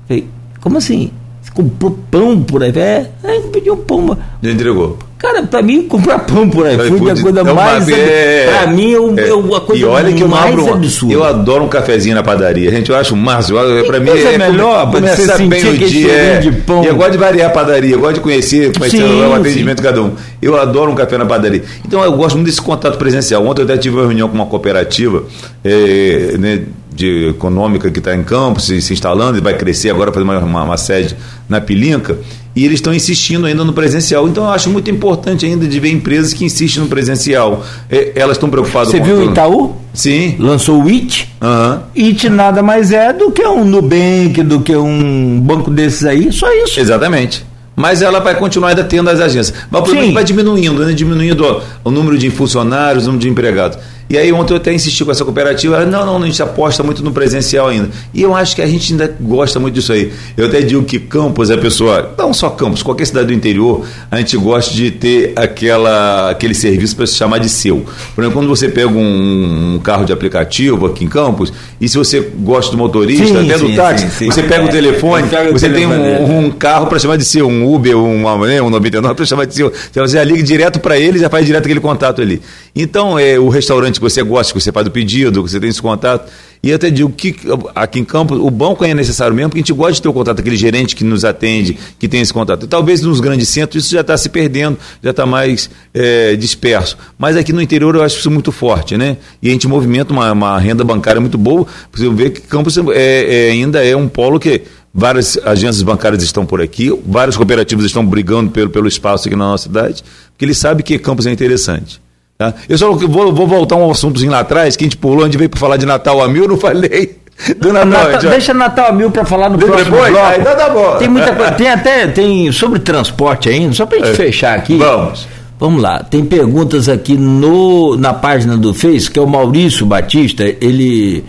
[0.06, 0.28] Falei,
[0.60, 1.10] como assim?
[1.56, 2.70] Comprou pão por aí?
[2.76, 4.18] É, aí pediu um pão.
[4.42, 4.98] Já entregou.
[5.16, 7.88] Cara, pra mim, comprar pão por iFood é a coisa é mais.
[7.88, 11.14] É, pra mim, é, o, é, a coisa e olha que eu mais abro, absurda.
[11.14, 12.70] Eu adoro um cafezinho na padaria.
[12.70, 13.58] Gente, eu acho o máximo.
[13.86, 16.12] Pra mim é melhor pra começar bem o dia.
[16.12, 16.84] É, de pão.
[16.84, 19.82] E eu gosto de variar a padaria, eu gosto de conhecer, sim, o atendimento de
[19.82, 20.12] cada um.
[20.42, 21.64] Eu adoro um café na padaria.
[21.86, 23.46] Então, eu gosto muito desse contato presencial.
[23.46, 25.24] Ontem eu até tive uma reunião com uma cooperativa.
[25.64, 26.62] É, né,
[26.96, 30.38] de econômica que está em Campos, se, se, instalando, e vai crescer agora, fazer uma,
[30.38, 31.14] uma, uma sede
[31.48, 32.18] na Pilinca,
[32.56, 34.26] e eles estão insistindo ainda no presencial.
[34.26, 37.62] Então eu acho muito importante ainda de ver empresas que insistem no presencial.
[37.90, 39.76] É, elas estão preocupadas Você com viu o Itaú?
[39.92, 40.36] Sim.
[40.38, 41.28] Lançou o IT.
[41.42, 41.80] Uhum.
[41.94, 46.50] IT nada mais é do que um Nubank, do que um banco desses aí, só
[46.50, 46.80] isso.
[46.80, 47.44] Exatamente
[47.76, 49.54] mas ela vai continuar ainda tendo as agências.
[49.70, 50.94] Mas o problema é vai diminuindo, né?
[50.94, 53.78] diminuindo o número de funcionários, o número de empregados.
[54.08, 56.82] E aí ontem eu até insisti com essa cooperativa, ela, não, não, a gente aposta
[56.82, 57.90] muito no presencial ainda.
[58.14, 60.12] E eu acho que a gente ainda gosta muito disso aí.
[60.36, 64.18] Eu até digo que Campos, a pessoa, não só Campos, qualquer cidade do interior, a
[64.18, 67.84] gente gosta de ter aquela, aquele serviço para se chamar de seu.
[68.14, 71.98] Por exemplo, quando você pega um, um, carro de aplicativo aqui em Campos, e se
[71.98, 75.66] você gosta do motorista, sim, até sim, do táxi, sim, você pega o telefone, você
[75.66, 79.14] o tem um, um, carro para chamar de seu, um Uber, um, né, um 99
[79.14, 79.72] para chamar de seu.
[79.90, 82.40] Então você já liga direto para ele e já faz direto aquele contato ali.
[82.74, 85.68] Então, é, o restaurante que você gosta, que você faz o pedido, que você tem
[85.68, 86.30] esse contato.
[86.62, 87.36] E até digo que
[87.74, 90.12] aqui em Campos, o banco é necessário mesmo, porque a gente gosta de ter o
[90.12, 92.64] contato, aquele gerente que nos atende, que tem esse contato.
[92.64, 96.96] E talvez nos grandes centros isso já está se perdendo, já está mais é, disperso.
[97.18, 99.16] Mas aqui no interior eu acho isso muito forte, né?
[99.40, 101.66] E a gente movimenta uma, uma renda bancária muito boa.
[101.92, 106.46] Você vê que Campos é, é, ainda é um polo que várias agências bancárias estão
[106.46, 110.56] por aqui, várias cooperativas estão brigando pelo, pelo espaço aqui na nossa cidade, porque eles
[110.56, 112.00] sabem que Campos é interessante.
[112.38, 112.52] Tá?
[112.68, 115.38] Eu só vou, vou voltar um assuntozinho lá atrás, que a gente pulou, a gente
[115.38, 117.18] veio para falar de Natal a mil, não falei.
[117.58, 120.10] Do Natal, Natal, deixa Natal a mil para falar no próximo depois?
[120.10, 120.26] bloco.
[120.26, 120.96] Ah, então tá bom.
[120.96, 121.52] Tem muita coisa.
[121.52, 124.14] Tem até tem sobre transporte ainda, só para a gente é.
[124.14, 124.76] fechar aqui.
[124.76, 125.26] Vamos.
[125.58, 130.44] Vamos lá, tem perguntas aqui no, na página do Face, que é o Maurício Batista,
[130.60, 131.24] ele,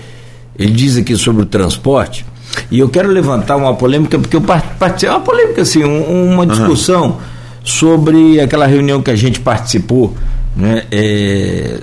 [0.60, 2.26] ele diz aqui sobre o transporte,
[2.70, 7.06] e eu quero levantar uma polêmica, porque eu participei, uma polêmica assim, um, uma discussão
[7.06, 7.16] uhum.
[7.64, 10.14] sobre aquela reunião que a gente participou
[10.58, 11.80] né, é,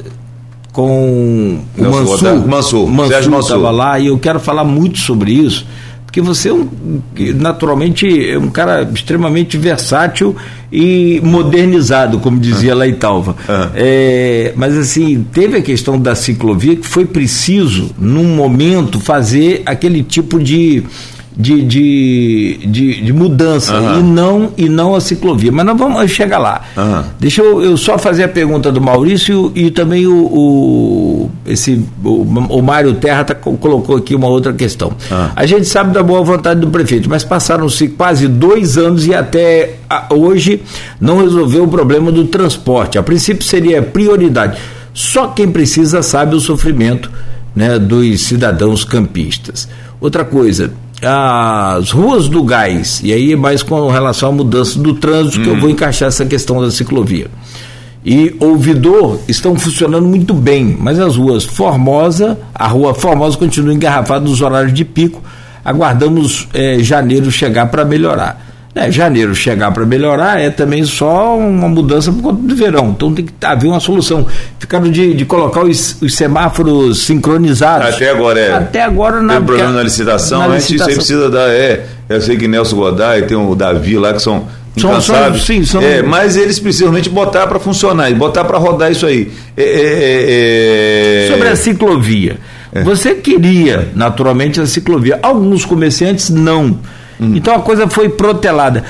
[0.73, 2.47] com o Mansur.
[2.47, 5.65] Mansur, Mansur estava lá e eu quero falar muito sobre isso,
[6.05, 6.69] porque você é um,
[7.37, 10.35] naturalmente é um cara extremamente versátil
[10.73, 12.77] e modernizado, como dizia ah.
[12.77, 13.37] lá Italva.
[13.49, 13.71] Ah.
[13.77, 20.03] É, mas assim, teve a questão da ciclovia que foi preciso, num momento, fazer aquele
[20.03, 20.83] tipo de
[21.37, 23.99] de, de, de, de mudança uhum.
[23.99, 25.51] e, não, e não a ciclovia.
[25.51, 26.63] Mas nós vamos chegar lá.
[26.77, 27.03] Uhum.
[27.19, 32.23] Deixa eu, eu, só fazer a pergunta do Maurício e também o, o esse, o,
[32.23, 34.89] o Mário Terra tá, colocou aqui uma outra questão.
[35.11, 35.29] Uhum.
[35.35, 39.75] A gente sabe da boa vontade do prefeito, mas passaram-se quase dois anos e até
[40.11, 40.63] hoje
[41.01, 42.97] não resolveu o problema do transporte.
[42.97, 44.57] A princípio seria prioridade.
[44.93, 47.11] Só quem precisa sabe o sofrimento
[47.55, 49.69] né, dos cidadãos campistas.
[50.01, 50.71] Outra coisa,
[51.07, 55.49] as ruas do gás, e aí é mais com relação à mudança do trânsito, que
[55.49, 57.29] eu vou encaixar essa questão da ciclovia.
[58.05, 64.25] E Ouvidor estão funcionando muito bem, mas as ruas Formosa, a rua Formosa continua engarrafada
[64.25, 65.23] nos horários de pico.
[65.65, 68.54] Aguardamos eh, janeiro chegar para melhorar.
[68.75, 72.89] É, janeiro chegar para melhorar é também só uma mudança por conta do verão.
[72.89, 74.27] Então tem que haver uma solução.
[74.59, 77.95] Ficaram de, de colocar os, os, semáforos sincronizados.
[77.95, 78.53] Até agora é.
[78.53, 79.35] Até agora na.
[79.35, 80.87] Tem problema na licitação, na licitação.
[80.87, 81.51] a gente precisa dar.
[81.51, 84.45] É, eu sei que Nelson Goday tem o Davi lá que são.
[84.77, 85.81] São, são, sim, são...
[85.81, 89.31] É, mas eles precisam realmente botar para funcionar e botar para rodar isso aí.
[89.57, 92.39] É, é, é, é, Sobre a ciclovia.
[92.73, 92.83] É.
[92.83, 95.21] Você queria, naturalmente, a ciclovia.
[95.23, 96.77] Alguns comerciantes não.
[97.21, 97.33] Hum.
[97.37, 98.85] Então a coisa foi protelada.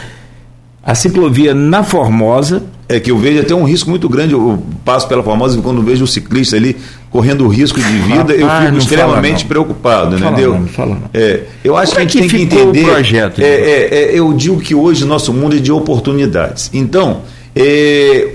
[0.82, 2.62] A ciclovia na Formosa.
[2.86, 4.34] É que eu vejo até um risco muito grande.
[4.34, 6.76] Eu passo pela Formosa e quando vejo o ciclista ali
[7.10, 10.50] correndo risco de vida, eu fico extremamente fala, preocupado, não entendeu?
[10.50, 11.10] Fala, não, fala, não.
[11.14, 12.82] É, eu acho Como que a gente é que tem que entender.
[12.82, 16.70] O projeto, é, é, é, eu digo que hoje nosso mundo é de oportunidades.
[16.74, 17.22] Então,
[17.56, 18.34] é,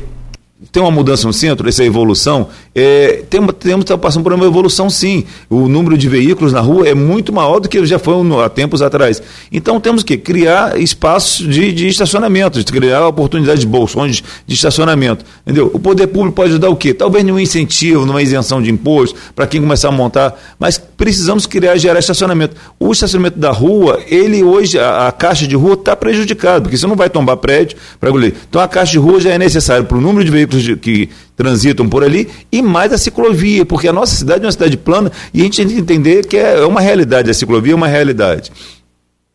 [0.72, 4.90] tem uma mudança no centro, essa evolução, é, temos, temos tá passando por uma evolução
[4.90, 5.26] sim.
[5.50, 8.82] O número de veículos na rua é muito maior do que já foi há tempos
[8.82, 9.22] atrás.
[9.52, 15.26] Então temos que criar espaços de, de estacionamento, de criar oportunidades de bolsões de estacionamento.
[15.46, 15.70] Entendeu?
[15.74, 16.94] O poder público pode ajudar o quê?
[16.94, 21.78] Talvez num incentivo, numa isenção de imposto, para quem começar a montar, mas precisamos criar
[21.78, 22.56] gerar estacionamento.
[22.80, 26.88] O estacionamento da rua, ele hoje, a, a caixa de rua está prejudicada, porque você
[26.88, 28.36] não vai tombar prédio para engolir.
[28.50, 31.10] Então a caixa de rua já é necessária para o número de veículos de, que
[31.40, 35.10] transitam por ali, e mais a ciclovia, porque a nossa cidade é uma cidade plana
[35.34, 38.52] e a gente tem que entender que é uma realidade, a ciclovia é uma realidade.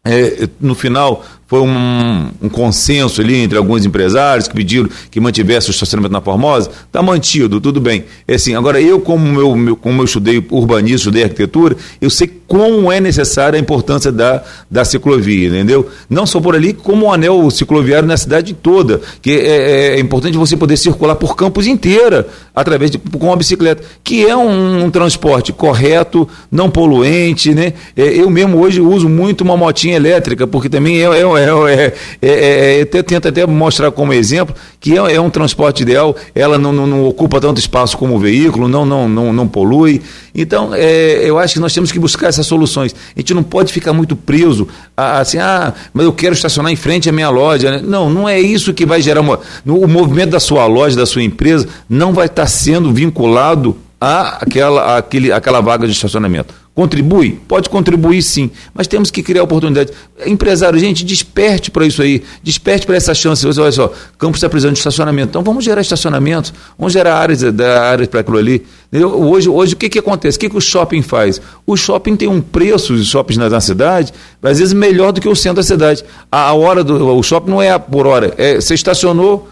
[0.05, 5.69] É, no final, foi um, um, consenso ali entre alguns empresários que pediram que mantivesse
[5.69, 8.07] o estacionamento na Formosa, está mantido, tudo bem.
[8.27, 12.29] É assim, agora eu, como, meu, meu, como eu estudei urbanismo, estudei arquitetura, eu sei
[12.49, 15.88] como é necessária a importância da, da ciclovia, entendeu?
[16.11, 20.01] Não só por ali, como o anel cicloviário na cidade toda, que é, é, é
[20.01, 24.85] importante você poder circular por campos inteira, através de, com a bicicleta, que é um,
[24.85, 27.73] um transporte correto, não poluente, né?
[27.97, 31.27] É, eu mesmo hoje uso muito uma motinha elétrica, porque também é, é
[31.68, 36.14] é, é, é, é tenta até mostrar como exemplo que é, é um transporte ideal,
[36.35, 40.02] ela não, não, não, ocupa tanto espaço como o veículo, não, não, não, não polui.
[40.35, 42.94] Então, eu acho que nós temos que buscar essas soluções.
[43.16, 46.76] A gente não pode ficar muito preso a, assim, ah, mas eu quero estacionar em
[46.76, 47.80] frente à minha loja.
[47.80, 49.40] Não, não é isso que vai gerar uma.
[49.64, 55.33] O movimento da sua loja, da sua empresa, não vai estar sendo vinculado àquela, àquele,
[55.33, 56.54] àquela vaga de estacionamento.
[56.75, 57.39] Contribui?
[57.47, 59.95] Pode contribuir sim, mas temos que criar oportunidades.
[60.27, 63.47] Empresário, gente, desperte para isso aí, desperte para essa chance.
[63.47, 68.09] Olha só, Campos está precisando de estacionamento, então vamos gerar estacionamentos, vamos gerar áreas, áreas
[68.09, 68.67] para aquilo ali.
[68.93, 70.37] Hoje, hoje o que, que acontece?
[70.37, 71.41] O que, que o shopping faz?
[71.65, 75.29] O shopping tem um preço, os shoppings na, na cidade, às vezes melhor do que
[75.29, 76.05] o centro da cidade.
[76.31, 79.49] A, a hora do o shopping não é por hora, é, você estacionou,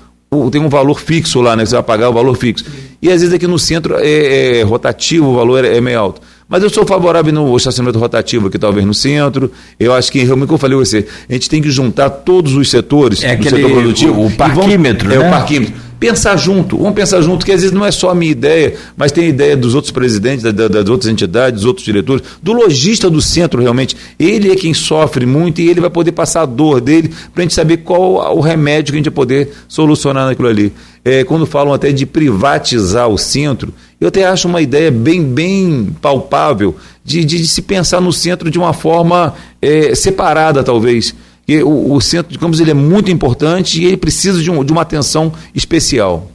[0.51, 1.65] tem um valor fixo lá, né?
[1.65, 2.65] Você vai pagar o valor fixo.
[3.01, 6.21] E às vezes aqui no centro é, é rotativo, o valor é, é meio alto.
[6.53, 9.51] Mas eu sou favorável no estacionamento rotativo aqui, talvez no centro.
[9.81, 12.71] Eu acho que, realmente, como eu falei você, a gente tem que juntar todos os
[12.71, 14.27] setores é do aquele, setor produtivo.
[14.27, 15.15] O, parquímetro, né?
[15.15, 15.75] É o parquímetro.
[15.99, 19.11] Pensar junto, vamos pensar junto, que às vezes não é só a minha ideia, mas
[19.11, 23.09] tem a ideia dos outros presidentes, da, das outras entidades, dos outros diretores, do lojista
[23.09, 23.97] do centro realmente.
[24.19, 27.45] Ele é quem sofre muito e ele vai poder passar a dor dele para a
[27.45, 30.71] gente saber qual o remédio que a gente vai poder solucionar naquilo ali.
[31.03, 35.95] É, quando falam até de privatizar o centro, eu até acho uma ideia bem, bem
[36.03, 41.15] palpável de, de, de se pensar no centro de uma forma é, separada, talvez.
[41.47, 44.65] E o, o, centro de campos ele é muito importante e ele precisa de, um,
[44.65, 46.29] de uma atenção especial.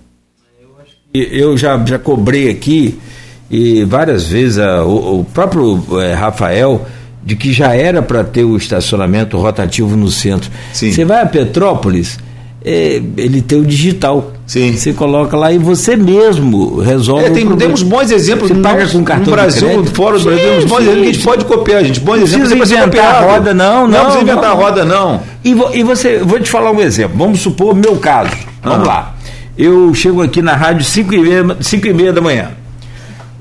[1.14, 2.98] Eu já, já cobrei aqui
[3.52, 6.88] e várias vezes a, o, o, próprio é, Rafael
[7.22, 10.50] de que já era para ter o estacionamento rotativo no centro.
[10.72, 12.18] Você vai a Petrópolis,
[12.68, 14.34] é, ele tem o digital.
[14.46, 14.74] Sim.
[14.74, 17.26] Você coloca lá e você mesmo resolve.
[17.26, 18.50] É, tem, temos bons exemplos.
[18.50, 21.24] Você paga com cartão no Brasil, fora do Brasil, temos bons exemplos que a gente
[21.24, 22.00] pode copiar, gente.
[22.02, 23.88] Bons exemplos não precisa inventar a roda, não.
[23.88, 25.22] Não, não precisa inventar a roda, não.
[25.46, 27.18] E, vo, e você, vou te falar um exemplo.
[27.18, 28.32] Vamos supor o meu caso.
[28.62, 28.92] Vamos ah.
[28.92, 29.16] lá.
[29.58, 32.52] Eu chego aqui na rádio 5 e meia, cinco e meia da manhã.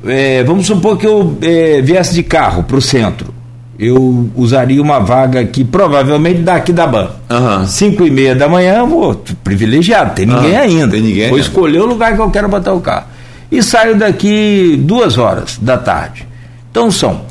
[0.06, 3.35] É, vamos supor que eu é, viesse de carro para o centro
[3.78, 7.10] eu usaria uma vaga aqui, provavelmente daqui da BAN.
[7.30, 7.66] Uhum.
[7.66, 10.60] Cinco e meia da manhã, vou privilegiado, tem ninguém uhum.
[10.60, 10.88] ainda.
[10.92, 11.48] Tem ninguém vou ainda.
[11.48, 13.06] escolher o lugar que eu quero botar o carro.
[13.50, 16.26] E saio daqui duas horas da tarde.
[16.70, 17.22] Então são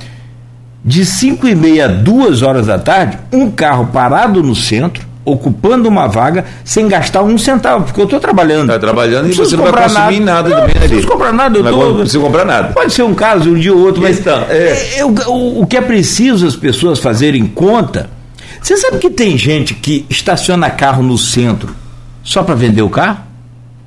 [0.84, 5.90] de cinco e meia a duas horas da tarde, um carro parado no centro, ocupando
[5.90, 8.70] uma vaga sem gastar um centavo, porque eu estou trabalhando.
[8.70, 10.82] Está trabalhando e você não vai consumir nada, nada não, também ali.
[10.82, 12.74] Não preciso comprar nada, eu não tô, precisa comprar nada.
[12.74, 15.02] Pode ser um caso, um dia ou outro, mas então, é...
[15.02, 18.10] Eu, o, o que é preciso as pessoas fazerem conta.
[18.62, 21.76] Você sabe que tem gente que estaciona carro no centro
[22.24, 23.20] só para vender o carro?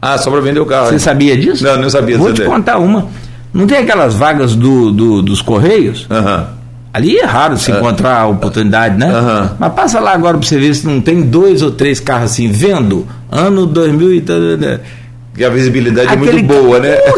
[0.01, 0.89] Ah, só para vender o carro.
[0.89, 0.99] Você é?
[0.99, 1.65] sabia disso?
[1.65, 2.19] Não, não sabia.
[2.19, 3.09] Vou te contar uma.
[3.53, 6.07] Não tem aquelas vagas do, do dos Correios?
[6.11, 6.37] Aham.
[6.37, 6.58] Uhum.
[6.99, 7.77] Ali é raro se é.
[7.77, 9.09] encontrar a oportunidade, né?
[9.57, 12.51] Mas passa lá agora para você ver se não tem dois ou três carros assim,
[12.51, 14.25] vendo, ano 2000 e.
[15.39, 16.29] E a visibilidade Aquele...
[16.29, 16.99] é muito boa, né?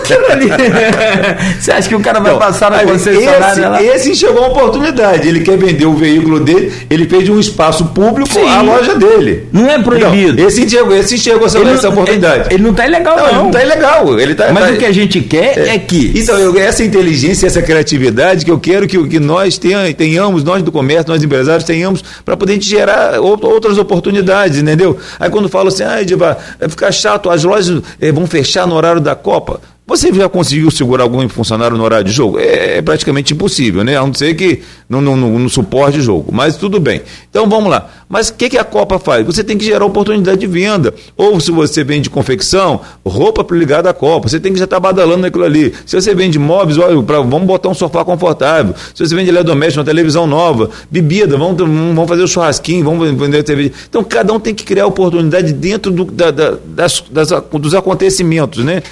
[1.58, 3.82] Você acha que o cara vai passar na concessionária esse, lá?
[3.82, 5.26] Esse enxergou uma oportunidade.
[5.26, 8.46] Ele quer vender o veículo dele, ele fez de um espaço público Sim.
[8.46, 9.48] a loja dele.
[9.52, 10.36] Não é proibido.
[10.40, 12.48] Não, esse enxergou, esse enxergou essa, essa não, oportunidade.
[12.48, 13.22] Ele, ele, não está ilegal, não.
[13.22, 14.20] Não, ele não está ilegal.
[14.20, 16.12] Ele tá, Mas tá, o que a gente quer é, é que.
[16.14, 19.58] Então, eu, essa inteligência, essa criatividade que eu quero que, que nós
[19.96, 24.98] tenhamos, nós do comércio, nós empresários, tenhamos, para poder gerar outras oportunidades, entendeu?
[25.18, 28.74] Aí quando falo assim, ah, Diva, vai ficar chato, as lojas eh, vão fechar no
[28.74, 29.60] horário da Copa.
[29.90, 32.38] Você já conseguiu segurar algum funcionário no horário de jogo?
[32.38, 33.96] É, é praticamente impossível, né?
[33.96, 36.30] A não ser que não, não, não suporte jogo.
[36.32, 37.02] Mas tudo bem.
[37.28, 37.90] Então vamos lá.
[38.08, 39.26] Mas o que, que a Copa faz?
[39.26, 40.94] Você tem que gerar oportunidade de venda.
[41.16, 44.28] Ou se você vende confecção, roupa ligada à Copa.
[44.28, 45.74] Você tem que já estar tá badalando naquilo ali.
[45.84, 48.76] Se você vende móveis, olha, pra, vamos botar um sofá confortável.
[48.94, 53.42] Se você vende eletrodoméstico, uma televisão nova, bebida, vamos, vamos fazer o churrasquinho, vamos vender
[53.42, 53.72] TV.
[53.88, 58.64] Então cada um tem que criar oportunidade dentro do, da, da, das, das, dos acontecimentos,
[58.64, 58.82] né?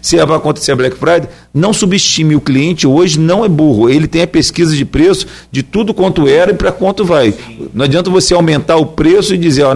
[0.00, 3.88] Se vai acontecer a Black Friday, não subestime o cliente hoje, não é burro.
[3.88, 7.34] Ele tem a pesquisa de preço de tudo quanto era e para quanto vai.
[7.72, 9.74] Não adianta você aumentar o preço e dizer, ó,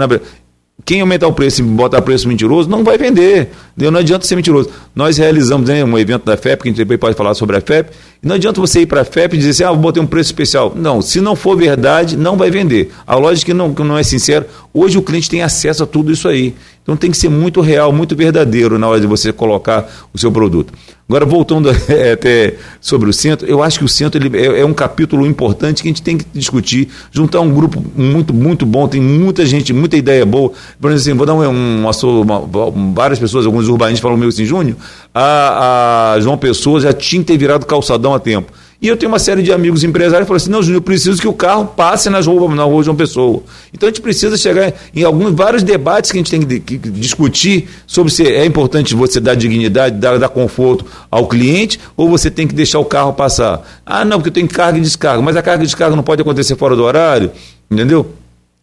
[0.85, 3.51] quem aumentar o preço e botar preço mentiroso não vai vender.
[3.77, 4.71] Não adianta ser mentiroso.
[4.95, 7.61] Nós realizamos né, um evento da FEP, que a gente depois pode falar sobre a
[7.61, 7.91] FEP,
[8.23, 10.29] não adianta você ir para a FEP e dizer assim, ah, vou botar um preço
[10.29, 10.73] especial.
[10.75, 12.91] Não, se não for verdade, não vai vender.
[13.07, 16.13] A lógica que não, que não é sincera, hoje o cliente tem acesso a tudo
[16.13, 16.55] isso aí.
[16.83, 20.33] Então tem que ser muito real, muito verdadeiro na hora de você colocar o seu
[20.33, 20.73] produto.
[21.09, 24.65] Agora, voltando é, até sobre o centro, eu acho que o centro ele é, é,
[24.65, 28.89] um capítulo importante que a gente tem que discutir, juntar um grupo muito, muito bom,
[28.89, 30.53] tem muita gente, muita ideia boa.
[30.81, 34.77] Por exemplo, vou dar um, uma, uma, várias pessoas, alguns urbanistas falam meu assim, Júnior,
[35.15, 38.53] a, a João Pessoa já tinha que ter virado calçadão há tempo.
[38.83, 41.21] E eu tenho uma série de amigos empresários que falam assim: não, Júnior, eu preciso
[41.21, 43.43] que o carro passe nas ruas, na rua de uma pessoa.
[43.75, 46.91] Então a gente precisa chegar em alguns, vários debates que a gente tem que, que
[46.91, 52.31] discutir sobre se é importante você dar dignidade, dar, dar conforto ao cliente, ou você
[52.31, 53.61] tem que deixar o carro passar.
[53.85, 56.57] Ah, não, porque tenho carga e descarga, mas a carga e descarga não pode acontecer
[56.57, 57.31] fora do horário,
[57.71, 58.20] entendeu?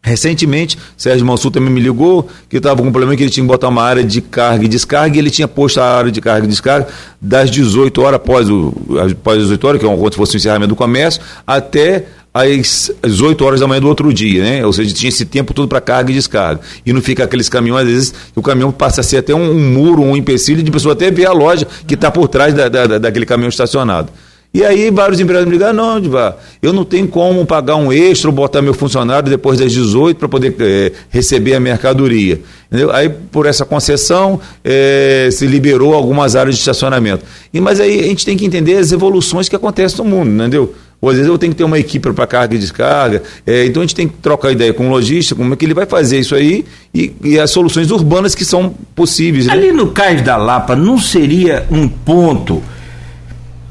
[0.07, 3.47] Recentemente, Sérgio Mansur também me ligou que estava com um problema que ele tinha que
[3.47, 6.45] botar uma área de carga e descarga e ele tinha posto a área de carga
[6.45, 6.87] e descarga
[7.21, 8.73] das 18 horas após, o,
[9.09, 13.19] após as 18 horas, que é se fosse o encerramento do comércio, até às, às
[13.19, 14.65] 8 horas da manhã do outro dia, né?
[14.65, 16.61] Ou seja, tinha esse tempo todo para carga e descarga.
[16.85, 19.73] E não fica aqueles caminhões, às vezes, o caminhão passa a ser até um, um
[19.73, 22.97] muro, um empecilho de pessoa até ver a loja que está por trás da, da,
[22.97, 24.09] daquele caminhão estacionado.
[24.53, 28.29] E aí vários empresários me ligaram, não, Diva, eu não tenho como pagar um extra
[28.29, 32.41] ou botar meu funcionário depois das 18 para poder é, receber a mercadoria.
[32.67, 32.91] Entendeu?
[32.91, 37.23] Aí, por essa concessão, é, se liberou algumas áreas de estacionamento.
[37.53, 40.73] E, mas aí a gente tem que entender as evoluções que acontecem no mundo, entendeu?
[40.99, 43.21] Ou às vezes eu tenho que ter uma equipe para carga e descarga.
[43.45, 45.73] É, então a gente tem que trocar ideia com o lojista, como é que ele
[45.73, 49.45] vai fazer isso aí e, e as soluções urbanas que são possíveis.
[49.45, 49.53] Né?
[49.53, 52.63] Ali no Cais da Lapa não seria um ponto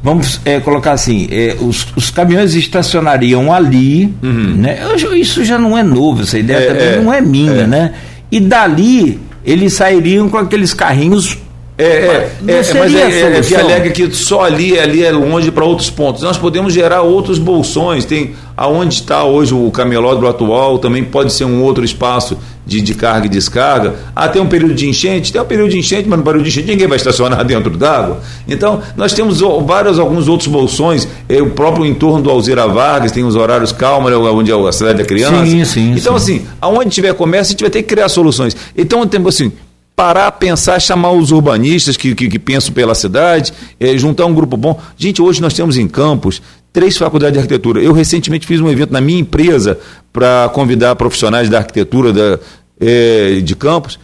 [0.07, 4.55] vamos é, colocar assim, é, os, os, caminhões estacionariam ali, uhum.
[4.55, 4.79] né?
[5.17, 7.67] Isso já não é novo, essa ideia é, também é, não é minha, é.
[7.67, 7.93] né?
[8.31, 11.37] E dali eles sairiam com aqueles carrinhos
[11.79, 15.65] é, é, é, mas é, é, que alega que só ali, ali é longe para
[15.65, 16.23] outros pontos.
[16.23, 18.07] Nós podemos gerar outros bolsões.
[18.07, 22.95] Tem aonde está hoje o camelódromo atual, também pode ser um outro espaço de, de
[22.95, 23.95] carga e descarga.
[24.15, 25.31] Ah, tem um período de enchente?
[25.31, 28.21] Tem um período de enchente, mas no período de enchente ninguém vai estacionar dentro d'água.
[28.49, 33.23] Então, nós temos vários, alguns outros bolsões, é, o próprio entorno do Alzira Vargas, tem
[33.23, 35.45] os horários calma, né, onde é a cidade da criança.
[35.45, 36.37] Sim, sim, então, sim.
[36.37, 38.57] assim, aonde tiver comércio, a gente vai ter que criar soluções.
[38.75, 39.53] Então, temos assim,
[39.97, 44.55] parar, pensar, chamar os urbanistas que, que, que pensam pela cidade, é, juntar um grupo
[44.55, 44.79] bom.
[44.97, 47.81] Gente, hoje nós temos em Campos três faculdades de arquitetura.
[47.81, 49.79] Eu recentemente fiz um evento na minha empresa
[50.13, 52.39] para convidar profissionais da arquitetura da,
[52.79, 53.99] é, de Campos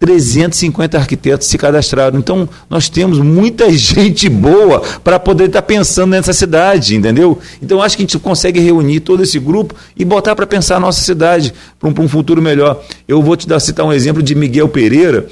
[0.00, 2.18] 350 arquitetos se cadastraram.
[2.18, 7.38] Então, nós temos muita gente boa para poder estar tá pensando nessa cidade, entendeu?
[7.62, 10.80] Então, acho que a gente consegue reunir todo esse grupo e botar para pensar a
[10.80, 12.82] nossa cidade para um, um, futuro melhor.
[13.06, 15.28] Eu vou te dar, citar um exemplo de Miguel Pereira,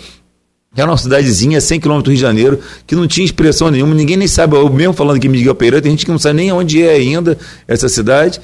[0.75, 3.95] que é uma cidadezinha, 100 km do Rio de Janeiro, que não tinha expressão nenhuma,
[3.95, 6.53] ninguém nem sabe, eu mesmo falando que Miguel Pereira, tem gente que não sabe nem
[6.53, 8.39] onde é ainda essa cidade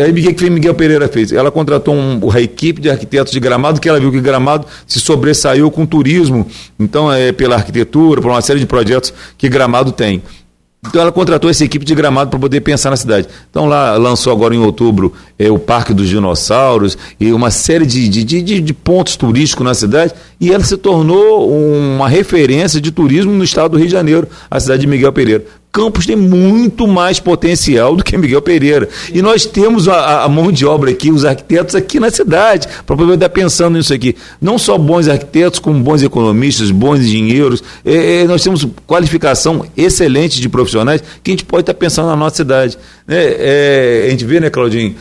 [0.00, 1.32] Aí o que Miguel Pereira fez?
[1.32, 5.00] Ela contratou um, uma equipe de arquitetos de Gramado, que ela viu que Gramado se
[5.00, 6.46] sobressaiu com turismo.
[6.78, 10.22] Então, é pela arquitetura, por uma série de projetos que Gramado tem.
[10.86, 13.28] Então ela contratou essa equipe de gramado para poder pensar na cidade.
[13.50, 18.08] Então lá lançou agora em outubro é, o Parque dos Dinossauros e uma série de,
[18.08, 23.30] de, de, de, pontos turísticos na cidade e ela se tornou uma referência de turismo
[23.30, 25.44] no estado do Rio de Janeiro, a cidade de Miguel Pereira.
[25.72, 28.88] Campos tem muito mais potencial do que Miguel Pereira.
[29.12, 32.96] E nós temos a, a mão de obra aqui, os arquitetos aqui na cidade, para
[32.96, 34.16] poder estar pensando nisso aqui.
[34.40, 37.62] Não só bons arquitetos, como bons economistas, bons engenheiros.
[37.84, 42.16] É, é, nós temos qualificação excelente de profissionais que a gente pode estar pensando na
[42.16, 42.76] nossa cidade.
[43.06, 44.96] É, é a gente vê, né, Claudinho?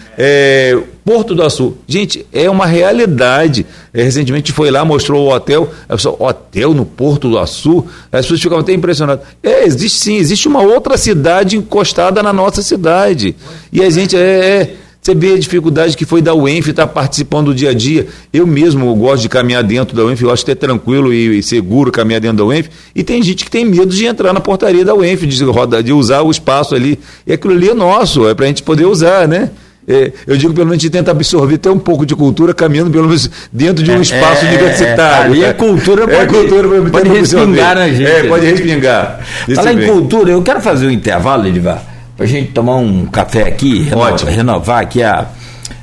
[1.04, 1.76] Porto do Açu.
[1.88, 3.66] Gente, é uma realidade.
[3.94, 5.70] É, recentemente foi lá, mostrou o hotel.
[5.88, 7.86] A pessoa, hotel no Porto do Açu?
[8.12, 9.26] As pessoas ficam até impressionadas.
[9.42, 13.36] É, existe sim, existe uma outra cidade encostada na nossa cidade.
[13.72, 17.48] E a gente é, é você vê a dificuldade que foi da UENF estar participando
[17.48, 18.08] do dia a dia.
[18.34, 21.44] Eu mesmo gosto de caminhar dentro da UENF, eu acho que é tranquilo e, e,
[21.44, 22.70] seguro caminhar dentro da UENF.
[22.94, 25.38] E tem gente que tem medo de entrar na portaria da UENF, de,
[25.84, 27.00] de usar o espaço ali.
[27.26, 29.50] E aquilo ali é nosso, é para a gente poder usar, né?
[29.90, 32.92] É, eu digo pelo menos a gente tenta absorver até um pouco de cultura caminhando
[32.92, 35.32] pelo menos dentro de um é, espaço é, universitário.
[35.32, 38.06] Ali a cultura pode, é, cultura pode, pode respingar na gente.
[38.06, 39.20] É, pode respingar.
[39.56, 41.84] Falar em cultura, eu quero fazer um intervalo, Edivar,
[42.16, 45.28] para a gente tomar um café aqui, renovar, renovar aqui a,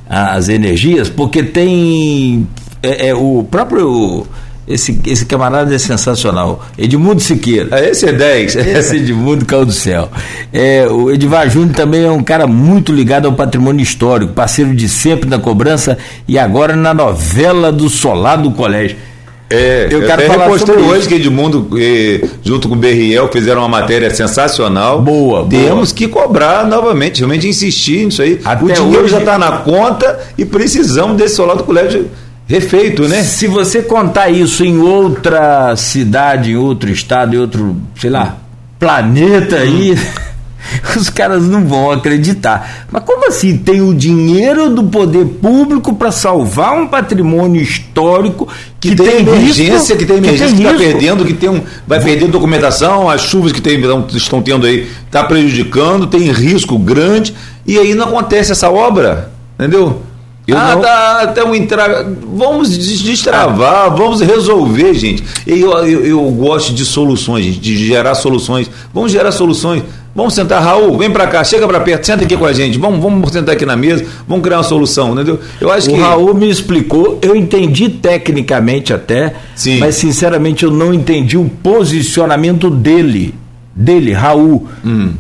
[0.09, 2.47] as energias, porque tem
[2.81, 4.25] é, é, o próprio
[4.67, 6.65] esse, esse camarada é sensacional.
[6.77, 7.69] Edmundo Siqueira.
[7.71, 8.57] Ah, esse é 10.
[8.77, 10.09] Esse Edmundo caiu do céu.
[10.53, 14.89] É, o Edivar Júnior também é um cara muito ligado ao patrimônio histórico, parceiro de
[14.89, 15.97] sempre na cobrança
[16.27, 18.97] e agora na novela do Solar do Colégio.
[19.49, 21.09] É, eu quero falar sobre hoje isso.
[21.09, 25.01] que Edmundo, eh, junto com o Berriel, fizeram uma matéria sensacional.
[25.01, 25.97] Boa, Temos boa.
[25.97, 28.41] que cobrar novamente, realmente insistir nisso aí.
[28.45, 29.13] Até o dinheiro hoje...
[29.13, 32.11] já está na conta e precisamos desse solar do colégio
[32.47, 33.23] refeito, né?
[33.23, 38.37] Se você contar isso em outra cidade, em outro estado, em outro, sei lá,
[38.79, 39.99] planeta aí,
[40.97, 42.87] os caras não vão acreditar.
[42.91, 43.59] Mas como assim?
[43.59, 48.49] Tem o dinheiro do poder público para salvar um patrimônio histórico
[48.81, 51.61] que, que tem, tem emergência, risco, que tem emergência, que está perdendo, que tem um,
[51.87, 53.81] vai perder documentação, as chuvas que tem,
[54.15, 57.35] estão tendo aí está prejudicando, tem risco grande,
[57.67, 60.06] e aí não acontece essa obra, entendeu?
[60.47, 60.81] Eu ah, não...
[60.81, 62.07] tá, até um entra...
[62.35, 65.25] Vamos destravar, vamos resolver, gente.
[65.47, 68.71] Eu, eu, eu, gosto de soluções, gente, de gerar soluções.
[68.95, 69.83] Vamos gerar soluções.
[70.17, 72.79] Vamos sentar, Raul, vem para cá, chega para perto, senta aqui com a gente.
[72.79, 75.39] Vamos, vamos sentar aqui na mesa, vamos criar uma solução, entendeu?
[75.61, 76.01] Eu acho o que.
[76.01, 79.79] O Raul me explicou, eu entendi tecnicamente até, Sim.
[79.79, 83.35] mas sinceramente eu não entendi o posicionamento dele,
[83.75, 85.13] dele, Raul, hum.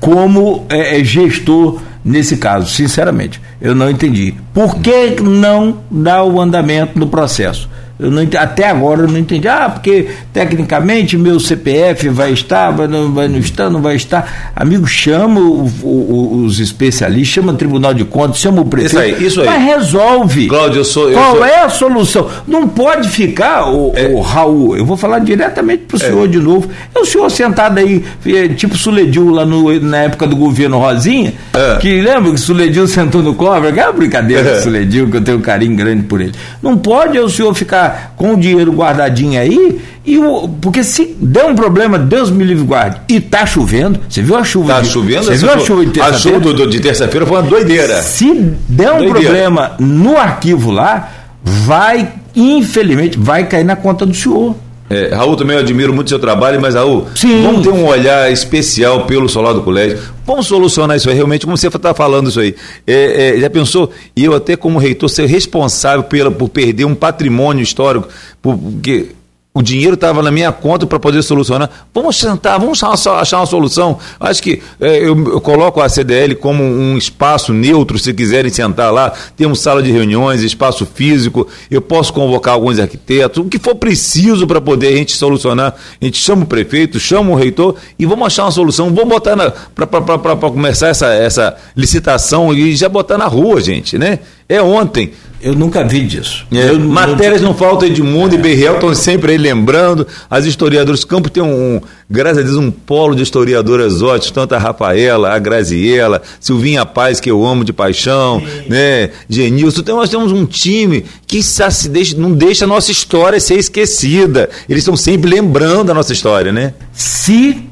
[0.00, 3.40] como é, é gestor nesse caso, sinceramente.
[3.60, 4.34] Eu não entendi.
[4.54, 7.68] Por que não dar o andamento no processo?
[8.00, 9.46] Eu não, até agora eu não entendi.
[9.46, 14.52] Ah, porque tecnicamente meu CPF vai estar, vai não, vai não estar, não vai estar.
[14.56, 18.96] Amigo, chama o, o, os especialistas, chama o Tribunal de Contas, chama o prefeito.
[18.96, 19.46] Isso aí, isso aí.
[19.46, 20.46] Mas resolve.
[20.46, 21.10] Cláudio, eu sou.
[21.10, 21.44] Eu Qual sou...
[21.44, 22.30] é a solução?
[22.46, 24.06] Não pode ficar, o, é.
[24.06, 26.28] o Raul, eu vou falar diretamente para o senhor é.
[26.28, 26.68] de novo.
[26.94, 31.34] É o senhor sentado aí, é, tipo Suledil lá no, na época do governo Rosinha,
[31.54, 31.76] é.
[31.76, 33.70] que lembra que Suledil sentou no cobra?
[33.72, 34.60] Que é uma brincadeira é.
[34.60, 36.32] Suledil, que eu tenho um carinho grande por ele.
[36.62, 41.44] Não pode o senhor ficar com o dinheiro guardadinho aí, e o, porque se der
[41.44, 44.74] um problema, Deus me livre guarde, e tá chovendo, você viu a chuva?
[44.74, 45.24] Tá de, chovendo?
[45.24, 46.16] Você viu a chuva de terça-feira?
[46.16, 48.02] A chuva do, do, de terça-feira foi uma doideira.
[48.02, 48.32] Se
[48.68, 49.20] der um doideira.
[49.20, 51.10] problema no arquivo lá,
[51.42, 54.54] vai, infelizmente, vai cair na conta do senhor.
[54.90, 57.42] É, Raul, também eu admiro muito o seu trabalho, mas Raul, Sim.
[57.42, 60.00] vamos ter um olhar especial pelo solar do colégio.
[60.26, 62.56] Vamos solucionar isso aí, realmente, como você está falando isso aí.
[62.84, 63.92] É, é, já pensou?
[64.16, 68.08] E eu até como reitor ser responsável pela, por perder um patrimônio histórico,
[68.42, 69.10] porque
[69.52, 71.68] o dinheiro estava na minha conta para poder solucionar.
[71.92, 73.98] Vamos sentar, vamos achar uma solução.
[74.20, 78.92] Acho que é, eu, eu, coloco a CDL como um espaço neutro, se quiserem sentar
[78.92, 79.12] lá.
[79.36, 81.48] Temos sala de reuniões, espaço físico.
[81.68, 85.74] Eu posso convocar alguns arquitetos, o que for preciso para poder a gente solucionar.
[86.00, 88.94] A gente chama o prefeito, chama o reitor e vamos achar uma solução.
[88.94, 89.36] Vamos botar
[89.74, 94.20] para começar essa, essa licitação e já botar na rua, gente, né?
[94.48, 95.12] É ontem.
[95.42, 96.46] Eu nunca vi disso.
[96.52, 98.38] É, eu, matérias não faltam Edmundo é.
[98.38, 100.06] e Berriel estão sempre aí lembrando.
[100.28, 101.80] As historiadoras, campo tem um,
[102.10, 107.20] graças a Deus, um polo de historiadoras ótimos, tanto a Rafaela, a Graziela, Silvinha Paz,
[107.20, 108.68] que eu amo de paixão, Sim.
[108.68, 109.10] né?
[109.28, 109.80] Genilson.
[109.80, 114.50] Então nós temos um time que se deixa, não deixa a nossa história ser esquecida.
[114.68, 116.74] Eles estão sempre lembrando a nossa história, né?
[116.92, 117.62] Se,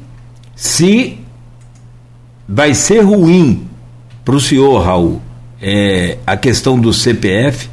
[0.55, 1.19] se
[2.47, 3.67] vai ser ruim
[4.25, 5.21] para o senhor, Raul,
[5.61, 7.69] é, a questão do CPF,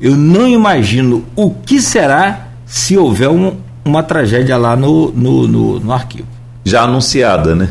[0.00, 5.80] eu não imagino o que será se houver um, uma tragédia lá no, no, no,
[5.80, 6.28] no arquivo.
[6.64, 7.70] Já anunciada, né?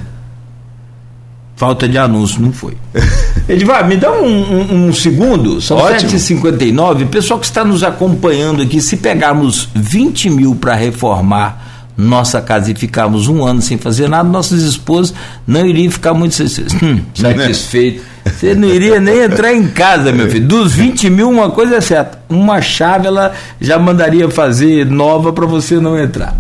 [1.56, 2.78] Falta de anúncio, não foi.
[3.48, 7.08] Edivar, me dá um, um, um segundo, são 7h59.
[7.08, 11.65] Pessoal que está nos acompanhando aqui, se pegarmos 20 mil para reformar
[11.98, 15.14] nossa casa e ficarmos um ano sem fazer nada, nossas esposas
[15.48, 18.16] não iriam ficar muito hum, satisfeitas.
[18.26, 20.48] Você não iria nem entrar em casa, meu filho.
[20.48, 22.20] Dos 20 mil, uma coisa é certa.
[22.28, 26.36] Uma chave ela já mandaria fazer nova para você não entrar.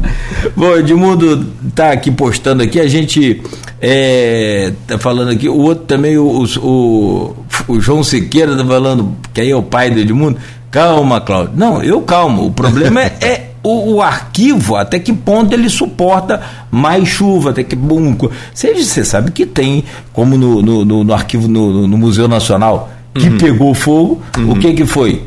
[0.56, 1.45] Bom, Edmundo
[1.76, 3.39] tá aqui postando aqui, a gente
[3.80, 7.36] é, tá falando aqui, o outro também, o, o,
[7.68, 10.39] o João Siqueira tá falando, que aí é o pai do Edmundo.
[10.72, 11.53] Calma, Cláudio.
[11.56, 12.47] Não, eu calmo.
[12.47, 17.63] O problema é, é o, o, arquivo, até que ponto ele suporta mais chuva, até
[17.63, 18.16] que bom.
[18.53, 22.91] Você, você sabe que tem, como no, no, no, no arquivo no, no, Museu Nacional,
[23.13, 23.38] que uhum.
[23.38, 24.51] pegou fogo, uhum.
[24.51, 25.24] o que que foi?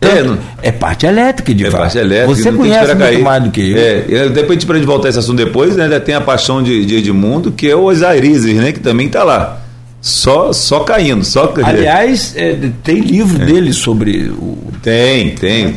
[0.00, 1.80] É, é parte elétrica de é fato.
[1.80, 2.34] parte elétrica.
[2.34, 3.78] Você conhece muito mais do que eu.
[3.78, 6.62] É, depois para a gente voltar a esse assunto depois, né, ainda tem a paixão
[6.62, 9.60] de, de Edmundo, que é o Osairizes, né, que também está lá.
[10.00, 13.46] Só, só caindo, só Aliás, é, tem livro é.
[13.46, 14.58] dele sobre o.
[14.82, 15.74] Tem, tem.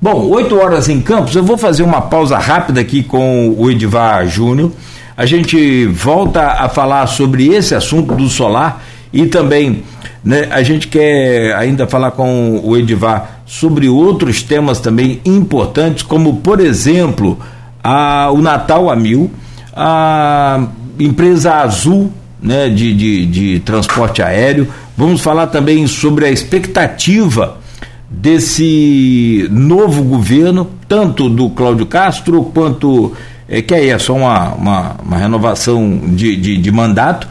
[0.00, 4.28] Bom, 8 horas em Campos, eu vou fazer uma pausa rápida aqui com o Edvar
[4.28, 4.70] Júnior.
[5.16, 8.80] A gente volta a falar sobre esse assunto do solar
[9.12, 9.82] e também
[10.22, 16.36] né, a gente quer ainda falar com o Edvar sobre outros temas também importantes, como
[16.36, 17.36] por exemplo
[17.82, 19.28] a, o Natal a Mil,
[19.74, 24.68] a empresa Azul né, de, de, de transporte aéreo.
[24.96, 27.58] Vamos falar também sobre a expectativa
[28.10, 33.12] desse novo governo, tanto do Cláudio Castro quanto,
[33.48, 37.28] é, que aí é só uma, uma, uma renovação de, de, de mandato,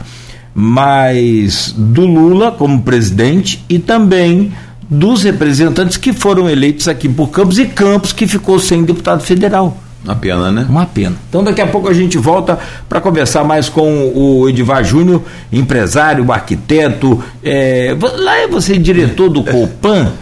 [0.54, 4.52] mas do Lula como presidente e também
[4.88, 9.76] dos representantes que foram eleitos aqui por Campos e Campos que ficou sem deputado federal.
[10.04, 10.64] Uma pena, né?
[10.68, 11.16] Uma pena.
[11.28, 12.58] Então daqui a pouco a gente volta
[12.88, 15.22] para conversar mais com o Edivar Júnior,
[15.52, 17.22] empresário, arquiteto.
[17.44, 20.12] É, lá é você diretor do Copan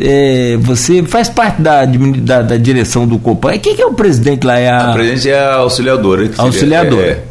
[0.00, 3.58] é, você faz parte da, da, da, direção do Copan.
[3.58, 4.58] Quem que é o presidente lá?
[4.58, 4.92] É a...
[4.92, 6.30] presidente é a auxiliadora.
[6.38, 7.06] Auxiliadora.
[7.06, 7.24] É,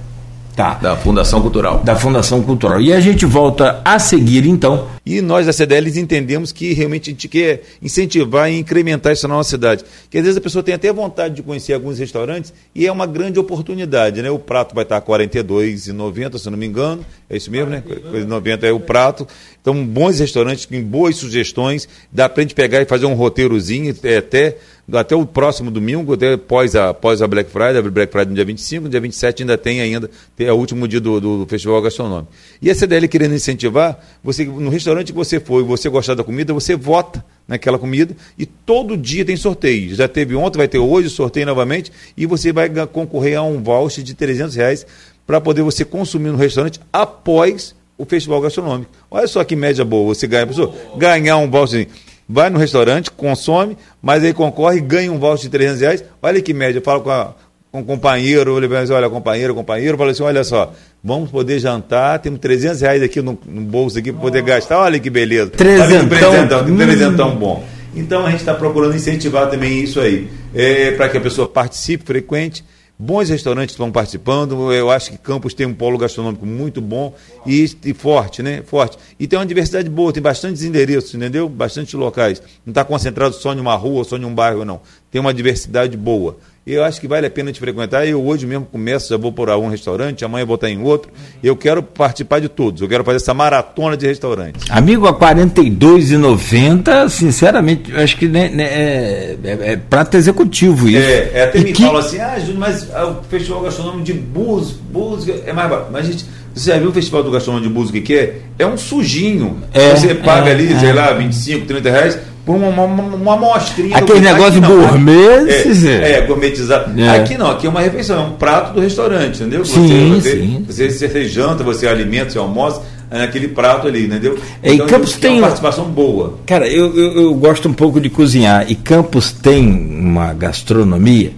[0.56, 0.78] tá.
[0.82, 1.82] Da Fundação Cultural.
[1.84, 2.82] Da Fundação Cultural.
[2.82, 7.14] E a gente volta a seguir então e nós da CDL entendemos que realmente a
[7.14, 9.86] gente quer incentivar e incrementar isso na nossa cidade.
[10.10, 13.06] Que às vezes a pessoa tem até vontade de conhecer alguns restaurantes e é uma
[13.06, 14.30] grande oportunidade, né?
[14.30, 17.06] O prato vai estar R$ 42,90, se não me engano.
[17.30, 18.24] É isso mesmo, 42.
[18.24, 18.30] né?
[18.30, 19.26] 90 é o prato.
[19.62, 21.88] Então, bons restaurantes com boas sugestões.
[22.12, 24.58] Dá para a gente pegar e fazer um roteirozinho até
[24.94, 28.36] até o próximo domingo, até após a, após a Black Friday, a Black Friday no
[28.36, 30.10] dia 25, no dia 27 ainda tem ainda,
[30.40, 32.32] é o último dia do, do, Festival Gastronômico.
[32.62, 36.24] E a CDL querendo incentivar, você no restaurante que você for e você gostar da
[36.24, 39.94] comida, você vota naquela comida e todo dia tem sorteio.
[39.94, 44.04] Já teve ontem, vai ter hoje sorteio novamente e você vai concorrer a um voucher
[44.04, 44.86] de 300 reais
[45.26, 48.92] para poder você consumir no restaurante após o festival gastronômico.
[49.12, 51.88] Olha só que média boa você ganha, pessoa, ganhar um voucher
[52.28, 56.04] vai no restaurante, consome, mas aí concorre e ganha um voucher de 300 reais.
[56.22, 57.34] Olha que média, fala com, a,
[57.72, 60.74] com o companheiro, ele vai dizer, olha, companheiro, companheiro, fala assim, olha só,
[61.04, 65.00] vamos poder jantar, temos 300 reais aqui no, no bolso aqui para poder gastar, olha
[65.00, 65.52] que beleza.
[65.52, 66.66] Trezentão.
[66.68, 66.78] Hum.
[66.78, 67.64] Trezentão bom.
[67.96, 72.06] Então a gente está procurando incentivar também isso aí, é, para que a pessoa participe,
[72.06, 72.64] frequente,
[73.00, 74.74] Bons restaurantes estão participando.
[74.74, 77.14] Eu acho que Campos tem um polo gastronômico muito bom
[77.46, 78.64] e, e, forte, né?
[78.66, 78.98] Forte.
[79.20, 81.48] E tem uma diversidade boa, tem bastantes endereços, entendeu?
[81.48, 82.42] Bastantes locais.
[82.66, 84.82] Não está concentrado só em uma rua, só em um bairro, não.
[85.12, 86.38] Tem uma diversidade boa
[86.74, 88.06] eu acho que vale a pena te frequentar.
[88.08, 91.12] Eu hoje mesmo começo, já vou por um restaurante, amanhã vou estar em outro.
[91.42, 92.82] Eu quero participar de todos.
[92.82, 94.70] Eu quero fazer essa maratona de restaurantes.
[94.70, 100.90] Amigo, a R$ 42,90, sinceramente, eu acho que né, né, é, é, é prato executivo
[100.90, 100.98] isso.
[100.98, 101.84] É, é até e me que...
[101.84, 105.90] falam assim, ah, Júnior, mas ah, o Festival Gastronômico de Búzios, Búzios é mais barato.
[105.92, 108.42] Mas, gente, você já viu o Festival do Gastronômico de Búzios que é?
[108.60, 109.62] É um sujinho.
[109.74, 110.94] É, você paga é, ali, sei é.
[110.94, 112.20] lá, 25, 30 reais
[112.56, 113.98] uma, uma, uma amostrinha.
[113.98, 115.50] Aquele negócio não, gourmet.
[115.50, 117.00] É, é, gourmetizado.
[117.00, 117.10] É.
[117.10, 119.66] Aqui não, aqui é uma refeição, é um prato do restaurante, entendeu?
[119.66, 120.66] Sim, você, sim.
[120.68, 124.38] Você, você, você janta, você alimenta, você almoça é naquele prato ali, entendeu?
[124.62, 126.40] É, então, e Campos tem uma participação boa.
[126.46, 131.32] Cara, eu, eu, eu, gosto um pouco de cozinhar e Campos tem uma gastronomia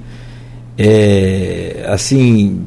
[0.78, 2.60] é, assim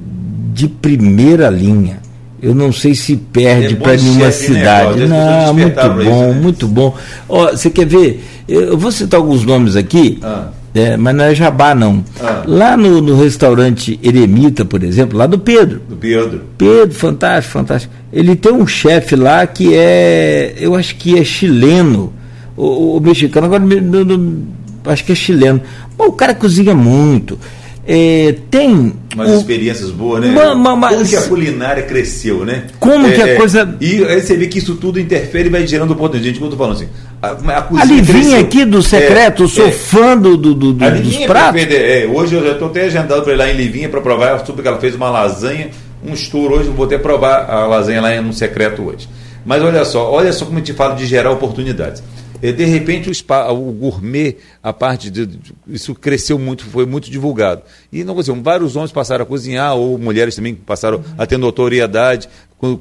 [0.52, 2.00] de primeira linha.
[2.42, 5.06] Eu não sei se perde é para nenhuma chefe, né, cidade.
[5.06, 6.40] Né, não, muito bom, isso, né?
[6.42, 6.96] muito bom.
[7.28, 8.24] Ó, você quer ver?
[8.48, 10.18] Eu vou citar alguns nomes aqui.
[10.20, 10.48] Ah.
[10.74, 12.02] É, mas não é jabá, não.
[12.20, 12.42] Ah.
[12.46, 15.82] Lá no, no, restaurante Eremita, por exemplo, lá do Pedro.
[15.88, 16.40] Do Pedro.
[16.58, 17.94] Pedro, fantástico, fantástico.
[18.12, 22.12] Ele tem um chefe lá que é, eu acho que é chileno,
[22.56, 23.62] o, o mexicano, agora
[24.86, 25.60] acho que é chileno.
[25.96, 27.38] Bom, o cara cozinha muito.
[27.84, 28.92] É, tem.
[29.14, 30.28] Umas o, experiências boas, né?
[30.28, 32.64] Uma, uma, uma, como que a culinária cresceu, né?
[32.78, 33.76] Como é, que a é, coisa.
[33.80, 36.28] E aí você vê que isso tudo interfere e vai gerando oportunidade.
[36.28, 36.88] Gente, como eu tô falando assim.
[37.20, 41.16] A, a cozinha Alivinha aqui do secreto, é, sou é, fã do, do, do, dos
[41.26, 41.60] pratos.
[41.60, 44.38] É, hoje eu já estou até agendado para ir lá em Livinha para provar.
[44.38, 45.70] Eu soube que ela fez uma lasanha,
[46.06, 46.68] um estouro hoje.
[46.68, 49.08] Vou até provar a lasanha lá no secreto hoje.
[49.44, 52.00] Mas olha só, olha só como eu te falo de gerar oportunidades.
[52.42, 55.28] É, de repente o, spa, o gourmet, a parte de,
[55.68, 57.62] isso cresceu muito, foi muito divulgado.
[57.92, 62.28] E não dizer, vários homens passaram a cozinhar, ou mulheres também passaram a ter notoriedade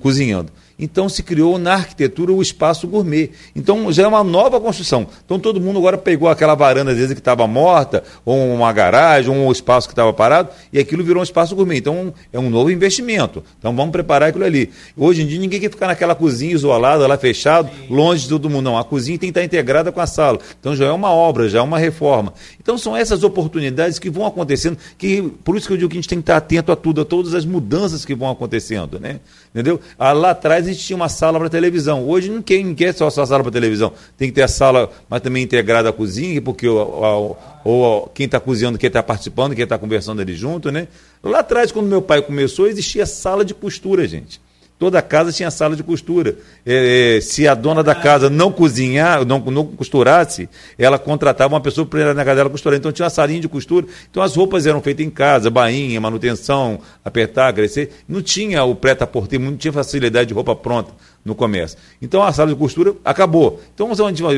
[0.02, 0.52] cozinhando.
[0.82, 3.30] Então se criou na arquitetura o espaço gourmet.
[3.56, 5.08] Então já é uma nova construção.
[5.24, 9.30] Então todo mundo agora pegou aquela varanda, às vezes, que estava morta, ou uma garagem,
[9.30, 11.78] ou um espaço que estava parado, e aquilo virou um espaço gourmet.
[11.78, 13.44] Então é um novo investimento.
[13.60, 14.72] Então vamos preparar aquilo ali.
[14.98, 18.66] Hoje em dia ninguém quer ficar naquela cozinha isolada, lá fechado, longe de todo mundo.
[18.66, 20.40] Não, a cozinha tem que estar integrada com a sala.
[20.60, 22.34] Então já é uma obra, já é uma reforma.
[22.62, 26.02] Então são essas oportunidades que vão acontecendo, que por isso que eu digo que a
[26.02, 29.20] gente tem que estar atento a tudo, a todas as mudanças que vão acontecendo, né?
[29.50, 29.80] Entendeu?
[29.98, 32.08] Ah, lá atrás a gente tinha uma sala para televisão.
[32.08, 33.92] Hoje não quer, não quer só, só sala para televisão.
[34.16, 38.40] Tem que ter a sala, mas também integrada à cozinha, porque o, ou quem está
[38.40, 40.88] cozinhando, quem está participando, quem está conversando ali junto, né?
[41.24, 44.40] Lá atrás, quando meu pai começou, existia sala de costura, gente.
[44.82, 46.38] Toda casa tinha sala de costura.
[46.66, 51.62] É, é, se a dona da casa não cozinhar, não, não costurasse, ela contratava uma
[51.62, 52.80] pessoa para ir na casa dela costurar.
[52.80, 53.86] Então tinha uma salinha de costura.
[54.10, 57.92] Então as roupas eram feitas em casa, bainha, manutenção, apertar, crescer.
[58.10, 60.90] Não tinha o preta-porter, não tinha facilidade de roupa pronta
[61.24, 61.78] no comércio.
[62.02, 63.62] Então a sala de costura acabou.
[63.76, 63.88] Então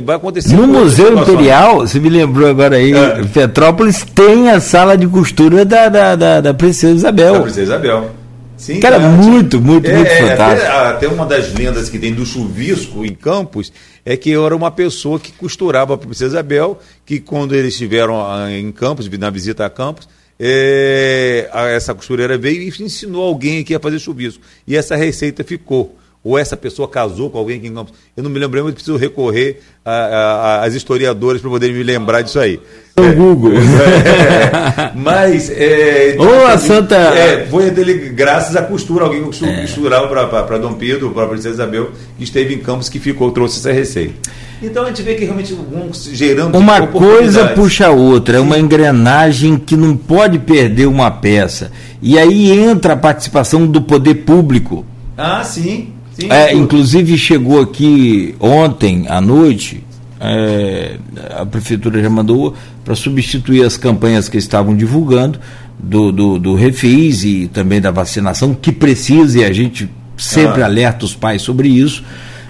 [0.04, 0.54] vai acontecer.
[0.58, 3.24] No Museu Imperial, você me lembrou agora aí, é.
[3.34, 7.36] Petrópolis tem a sala de costura da, da, da, da Princesa Isabel.
[7.36, 8.23] Da Princesa Isabel.
[8.58, 10.72] Sim, Cara, tá, muito, muito, é, muito é, fantástico.
[10.72, 13.74] Até, até, uma das lendas que tem do chuvisco em Campos
[14.06, 17.74] é que eu era uma pessoa que costurava para a Princesa Isabel, que quando eles
[17.74, 20.08] estiveram ah, em Campos, na visita a Campos,
[20.40, 24.44] é, essa costureira veio e ensinou alguém aqui a fazer chuvisco.
[24.68, 27.86] E essa receita ficou ou essa pessoa casou com alguém que não.
[28.16, 32.60] Eu não me lembro, mas preciso recorrer às historiadoras para poder me lembrar disso aí.
[32.96, 33.54] O é, Google.
[33.56, 35.50] É, mas.
[35.50, 36.96] É, ou a Santa.
[36.96, 39.62] É, foi dele, graças à costura, alguém é.
[39.62, 43.58] costurava para Dom Pedro, para a Princesa Isabel, que esteve em Campos, que ficou, trouxe
[43.58, 44.14] essa receita.
[44.62, 46.56] Então a gente vê que realmente vão gerando.
[46.56, 51.72] Uma coisa puxa a outra, é uma engrenagem que não pode perder uma peça.
[52.00, 54.86] E aí entra a participação do poder público.
[55.18, 55.90] Ah, sim.
[56.14, 59.84] Sim, é, inclusive chegou aqui ontem à noite,
[60.26, 60.96] é,
[61.38, 62.56] a prefeitura já mandou
[62.86, 65.38] para substituir as campanhas que estavam divulgando
[65.78, 70.66] do, do, do, refis e também da vacinação, que precisa, e a gente sempre ah.
[70.66, 72.04] alerta os pais sobre isso.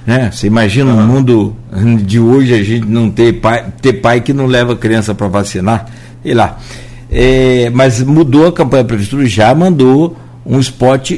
[0.05, 0.29] Né?
[0.31, 0.95] Você imagina ah.
[0.95, 1.55] no mundo
[2.05, 5.87] de hoje a gente não ter pai, ter pai que não leva criança para vacinar,
[6.21, 6.59] sei lá.
[7.09, 10.15] É, mas mudou a campanha, a prefeitura já mandou
[10.45, 11.13] um spot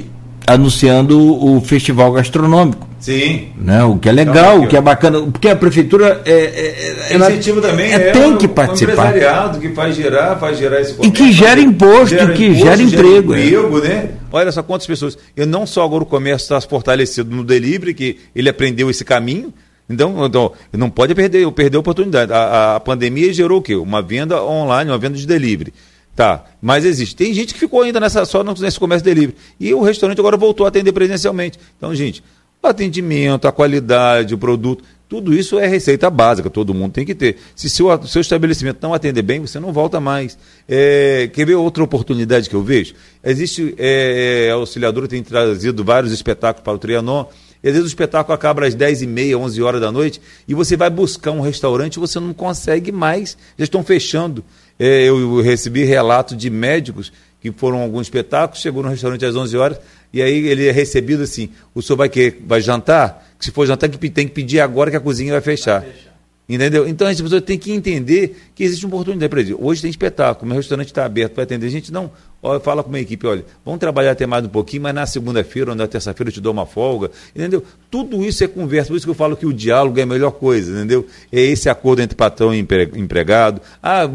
[0.47, 2.88] anunciando o festival gastronômico.
[3.06, 3.49] Sim.
[3.56, 3.84] Né?
[3.84, 7.62] O que é legal, o que é bacana, porque a prefeitura é, é, é incentivo
[7.62, 8.93] também é, tem um, que participar.
[8.93, 12.45] Um empresariado que faz gerar, faz gerar esse comércio, E que gera imposto, gera que
[12.45, 13.38] imposto, gera emprego.
[13.38, 14.10] Gera emprego, né?
[14.32, 15.16] Olha só quantas pessoas.
[15.38, 19.53] E não só agora o comércio está fortalecido no delivery, que ele aprendeu esse caminho.
[19.88, 22.34] Então, então não pode perder, perder a oportunidade.
[22.34, 23.76] A, a pandemia gerou o quê?
[23.76, 25.72] Uma venda online, uma venda de delivery.
[26.16, 27.16] Tá, mas existe.
[27.16, 29.36] Tem gente que ficou ainda nessa, só nesse comércio delivery.
[29.60, 31.60] E o restaurante agora voltou a atender presencialmente.
[31.78, 32.24] Então, gente,
[32.66, 37.38] atendimento, a qualidade, o produto, tudo isso é receita básica, todo mundo tem que ter.
[37.55, 40.38] Se seu, seu estabelecimento não atender bem, você não volta mais.
[40.68, 42.95] É, quer ver outra oportunidade que eu vejo?
[43.24, 47.26] Existe, é, é, a auxiliadora tem trazido vários espetáculos para o Trianon,
[47.63, 50.53] e às vezes o espetáculo acaba às 10 e meia, 11 horas da noite, e
[50.53, 54.43] você vai buscar um restaurante e você não consegue mais, já estão fechando.
[54.78, 59.36] É, eu recebi relatos de médicos que foram a algum espetáculo, chegou no restaurante às
[59.36, 59.80] 11 horas,
[60.16, 63.36] e aí ele é recebido assim, o senhor vai, que, vai jantar?
[63.39, 65.82] Se for jantar, tem que pedir agora que a cozinha vai fechar.
[65.82, 66.16] Vai fechar.
[66.47, 66.88] Entendeu?
[66.88, 69.55] Então as pessoas têm que entender que existe uma oportunidade para eles.
[69.59, 71.66] Hoje tem espetáculo, meu restaurante está aberto para atender.
[71.66, 72.11] A gente não
[72.41, 75.72] olha, fala com uma equipe, olha, vamos trabalhar até mais um pouquinho, mas na segunda-feira
[75.72, 77.11] ou na terça-feira eu te dou uma folga.
[77.36, 77.63] Entendeu?
[77.91, 80.32] Tudo isso é conversa, por isso que eu falo que o diálogo é a melhor
[80.32, 81.07] coisa, entendeu?
[81.32, 83.59] É esse acordo entre patrão e empregado.
[83.82, 84.07] Ah,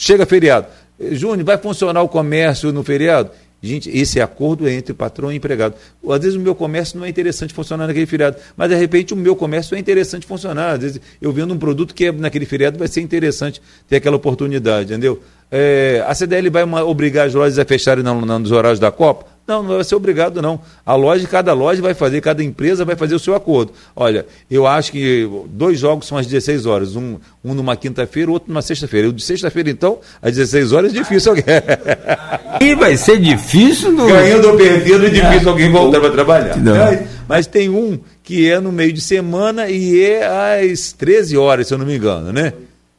[0.00, 0.66] Chega feriado.
[0.98, 3.30] Júnior, vai funcionar o comércio no feriado?
[3.62, 5.74] Gente, esse acordo é entre patrão e empregado.
[6.08, 9.16] Às vezes o meu comércio não é interessante funcionar naquele feriado, mas de repente o
[9.16, 10.74] meu comércio é interessante funcionar.
[10.74, 14.16] Às vezes eu vendo um produto que é, naquele feriado vai ser interessante ter aquela
[14.16, 15.22] oportunidade, entendeu?
[15.50, 19.26] É, a CDL vai uma, obrigar as lojas a fecharem nos horários da Copa?
[19.46, 20.60] Não, não vai ser obrigado, não.
[20.86, 23.72] A loja, cada loja vai fazer, cada empresa vai fazer o seu acordo.
[23.96, 28.48] Olha, eu acho que dois jogos são às 16 horas, um, um numa quinta-feira, outro
[28.48, 29.08] numa sexta-feira.
[29.08, 31.44] O de sexta-feira, então, às 16 horas é difícil alguém.
[32.60, 34.06] E vai ser difícil no...
[34.06, 36.56] Ganhando ou perdendo, é difícil alguém voltar para trabalhar.
[36.58, 40.26] Mas, mas tem um que é no meio de semana e é
[40.62, 42.52] às 13 horas, se eu não me engano, né?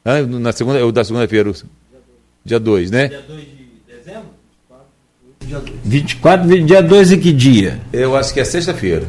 [0.04, 1.52] Ah, na segunda, é o da segunda-feira,
[2.44, 3.08] dia 2, né?
[3.08, 3.61] Dia 2 de dezembro?
[5.52, 7.78] Dia 24, dia 2 e que dia?
[7.92, 9.04] Eu acho que é sexta-feira.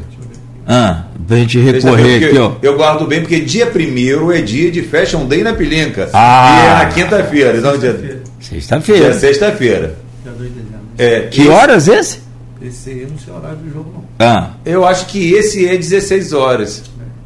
[0.66, 2.52] Ah, pra gente recorrer aqui, ó.
[2.62, 6.10] Eu guardo bem, porque dia 1 é dia de Fashion Day na Pilinca.
[6.12, 6.58] Ah.
[6.58, 7.60] E é na quinta-feira.
[7.60, 8.22] Sexta-feira.
[8.40, 9.06] Sexta-feira.
[9.06, 9.98] É sexta-feira.
[10.22, 10.80] Dia 2 de dezembro.
[10.98, 11.50] É, que esse...
[11.50, 12.18] horas esse?
[12.60, 14.04] Esse aí eu não sei o horário do jogo, não.
[14.18, 14.50] Ah.
[14.66, 16.82] Eu acho que esse é 16 horas.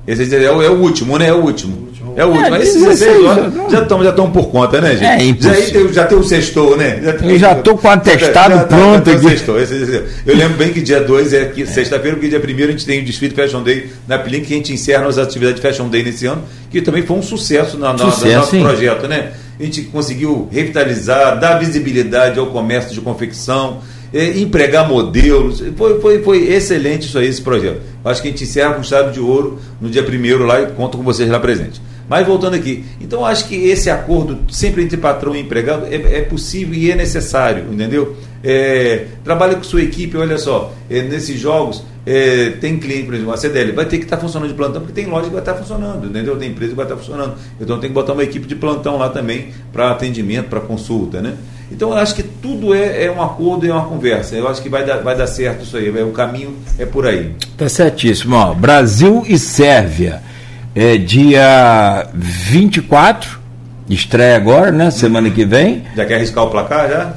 [0.07, 1.29] Esse é, o, é o último, né?
[1.29, 1.88] É o último.
[2.17, 2.57] É o último.
[2.57, 5.05] É, esses 16 horas já estão já por conta, né, gente?
[5.05, 5.63] É impossível.
[5.65, 7.01] Já, tem, já tem o sextou, né?
[7.03, 10.05] Já tem, eu já estou com o atestado já, já, pronto já, aqui.
[10.27, 13.05] Eu lembro bem que dia 2 é, sexta-feira, porque dia 1 a gente tem o
[13.05, 16.27] desfile Fashion Day na Pelin, que a gente encerra as atividades de Fashion Day nesse
[16.27, 18.63] ano, que também foi um sucesso na, na, sucesso, no nosso sim.
[18.63, 19.33] projeto, né?
[19.59, 23.81] A gente conseguiu revitalizar, dar visibilidade ao comércio de confecção,
[24.13, 25.63] é, empregar modelos.
[25.77, 27.81] Foi, foi, foi excelente isso aí, esse projeto.
[28.05, 30.97] Acho que a gente encerra com chave de ouro no dia primeiro lá e conto
[30.97, 31.81] com vocês lá presente.
[32.09, 36.23] Mas voltando aqui, então acho que esse acordo sempre entre patrão e empregado é, é
[36.23, 38.17] possível e é necessário, entendeu?
[38.43, 43.33] É, trabalha com sua equipe, olha só, é, nesses jogos é, tem cliente, por exemplo,
[43.35, 45.41] a CDL vai ter que estar tá funcionando de plantão, porque tem loja que vai
[45.43, 46.37] estar tá funcionando, entendeu?
[46.37, 47.35] Tem empresa que vai estar tá funcionando.
[47.61, 51.37] Então tem que botar uma equipe de plantão lá também para atendimento, para consulta, né?
[51.71, 54.35] Então eu acho que tudo é, é um acordo e é uma conversa.
[54.35, 55.91] Eu acho que vai dar, vai dar certo isso aí.
[56.03, 57.35] O caminho é por aí.
[57.59, 58.37] Tá certíssimo.
[58.37, 60.23] Ó, Brasil e Sérvia
[60.79, 63.41] é dia 24,
[63.91, 64.93] estreia agora, né?
[64.93, 65.83] Semana que vem.
[65.97, 67.13] Já quer arriscar o placar já?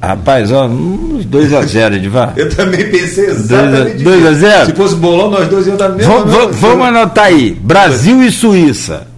[0.00, 2.32] Rapaz, ó, uns 2x0 de vá.
[2.36, 4.66] Eu também pensei exatamente 2x0?
[4.66, 6.24] Se fosse bolão, nós dois iam dar mesmo.
[6.24, 7.50] Vamos, vamos anotar aí.
[7.50, 9.08] Brasil e Suíça.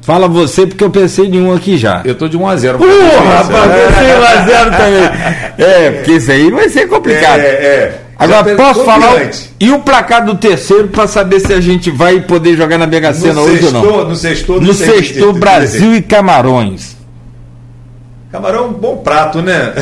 [0.00, 2.00] Fala você, porque eu pensei em um aqui já.
[2.04, 2.78] Eu tô de 1x0.
[2.78, 5.36] Porra, rapaz, pensei em 1x0 também.
[5.58, 7.40] É, porque isso aí vai ser complicado.
[7.40, 8.05] É, é.
[8.18, 9.30] Agora, posso falar?
[9.60, 13.12] E o placar do terceiro para saber se a gente vai poder jogar na Mega
[13.12, 14.08] Sena hoje sexto, ou não?
[14.08, 16.96] No sexto, no sexto, Brasil e Camarões.
[18.32, 19.72] Camarão é um bom prato, né?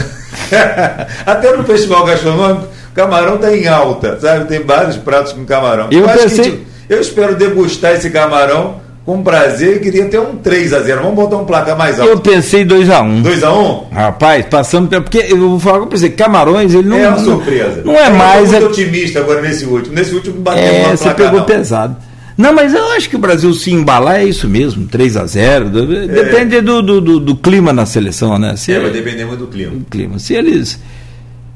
[1.25, 4.47] Até no festival gastronômico, camarão está em alta, sabe?
[4.47, 5.89] Tem vários pratos com camarão.
[5.91, 6.45] Eu, eu pensei...
[6.45, 11.03] Gente, eu espero degustar esse camarão com prazer, eu queria ter um 3 a 0
[11.03, 12.11] Vamos botar um placar mais alto.
[12.11, 15.91] Eu pensei 2 a 1 2 a 1 Rapaz, passando porque eu vou falar com
[15.91, 17.83] você, Camarões, ele não é uma surpresa.
[17.85, 18.53] Não é mais.
[18.53, 18.69] Eu muito é...
[18.71, 19.95] otimista agora nesse último.
[19.95, 21.47] Nesse último bateu é, uma você pegou não.
[21.47, 21.97] pesado.
[22.37, 25.67] Não, mas eu acho que o Brasil se embalar é isso mesmo, 3 a 0
[25.67, 26.07] é.
[26.09, 28.57] Depende do, do, do, do, clima na seleção, né?
[28.57, 29.71] Se é, vai depender muito do clima.
[29.71, 30.19] Do clima.
[30.19, 30.81] Se eles.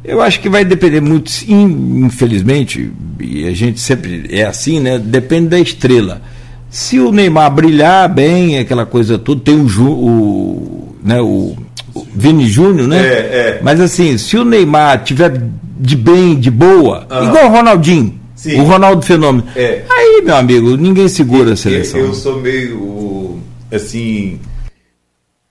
[0.05, 4.99] Eu acho que vai depender muito, infelizmente, e a gente sempre é assim, né?
[4.99, 6.22] Depende da estrela.
[6.71, 11.57] Se o Neymar brilhar bem, aquela coisa toda, tem o, Ju, o, né, o,
[11.95, 12.99] o Vini Júnior, né?
[12.99, 13.61] É, é.
[13.62, 15.43] Mas assim, se o Neymar tiver
[15.79, 18.61] de bem, de boa, igual o Ronaldinho, Sim.
[18.61, 19.83] o Ronaldo Fenômeno, é.
[19.89, 22.01] aí, meu amigo, ninguém segura a seleção.
[22.01, 23.39] Eu sou meio,
[23.73, 24.39] assim,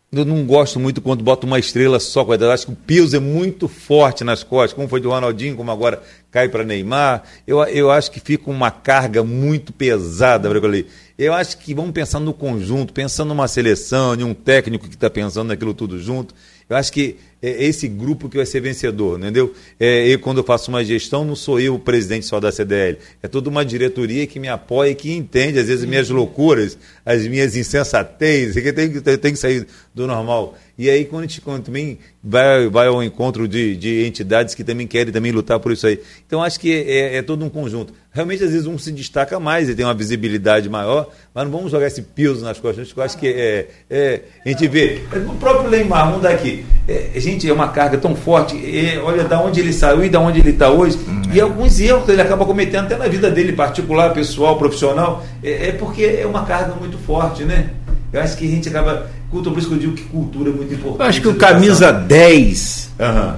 [0.09, 2.25] eu não gosto muito quando bota uma estrela só.
[2.39, 5.69] Eu acho que o peso é muito forte nas costas, como foi do Ronaldinho, como
[5.69, 6.01] agora
[6.31, 7.23] cai para Neymar.
[7.45, 10.87] Eu, eu acho que fica uma carga muito pesada para ali.
[11.17, 15.09] Eu acho que vamos pensar no conjunto, pensando numa seleção, em um técnico que está
[15.09, 16.35] pensando naquilo tudo junto.
[16.69, 19.53] Eu acho que é esse grupo que vai ser vencedor, entendeu?
[19.79, 22.97] É, eu, quando eu faço uma gestão, não sou eu o presidente só da CDL.
[23.23, 26.77] É toda uma diretoria que me apoia e que entende, às vezes, as minhas loucuras,
[27.07, 30.55] as minhas insensatez, que tem, tem que sair do normal.
[30.77, 34.63] E aí, quando a gente quando também vai, vai ao encontro de, de entidades que
[34.63, 35.99] também querem também lutar por isso aí.
[36.27, 37.93] Então, acho que é, é, todo um conjunto.
[38.11, 41.71] Realmente, às vezes, um se destaca mais e tem uma visibilidade maior, mas não vamos
[41.71, 42.91] jogar esse piso nas costas.
[42.95, 45.01] Eu acho que é, é a gente vê.
[45.27, 46.63] O próprio Neymar, vamos daqui.
[46.87, 48.55] É, gente, é uma carga tão forte.
[48.55, 50.97] É, olha da onde ele saiu e da onde ele está hoje.
[51.07, 55.25] Hum, e alguns erros ele acaba cometendo até na vida dele, particular, pessoal, profissional.
[55.43, 57.69] É, é porque é uma carga muito forte, né?
[58.11, 59.07] Eu acho que a gente acaba.
[59.29, 61.01] Cultura, por isso que eu digo que cultura é muito importante.
[61.01, 62.91] Eu acho que o camisa 10.
[62.99, 63.33] Uhum.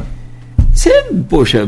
[0.72, 1.68] Você, poxa,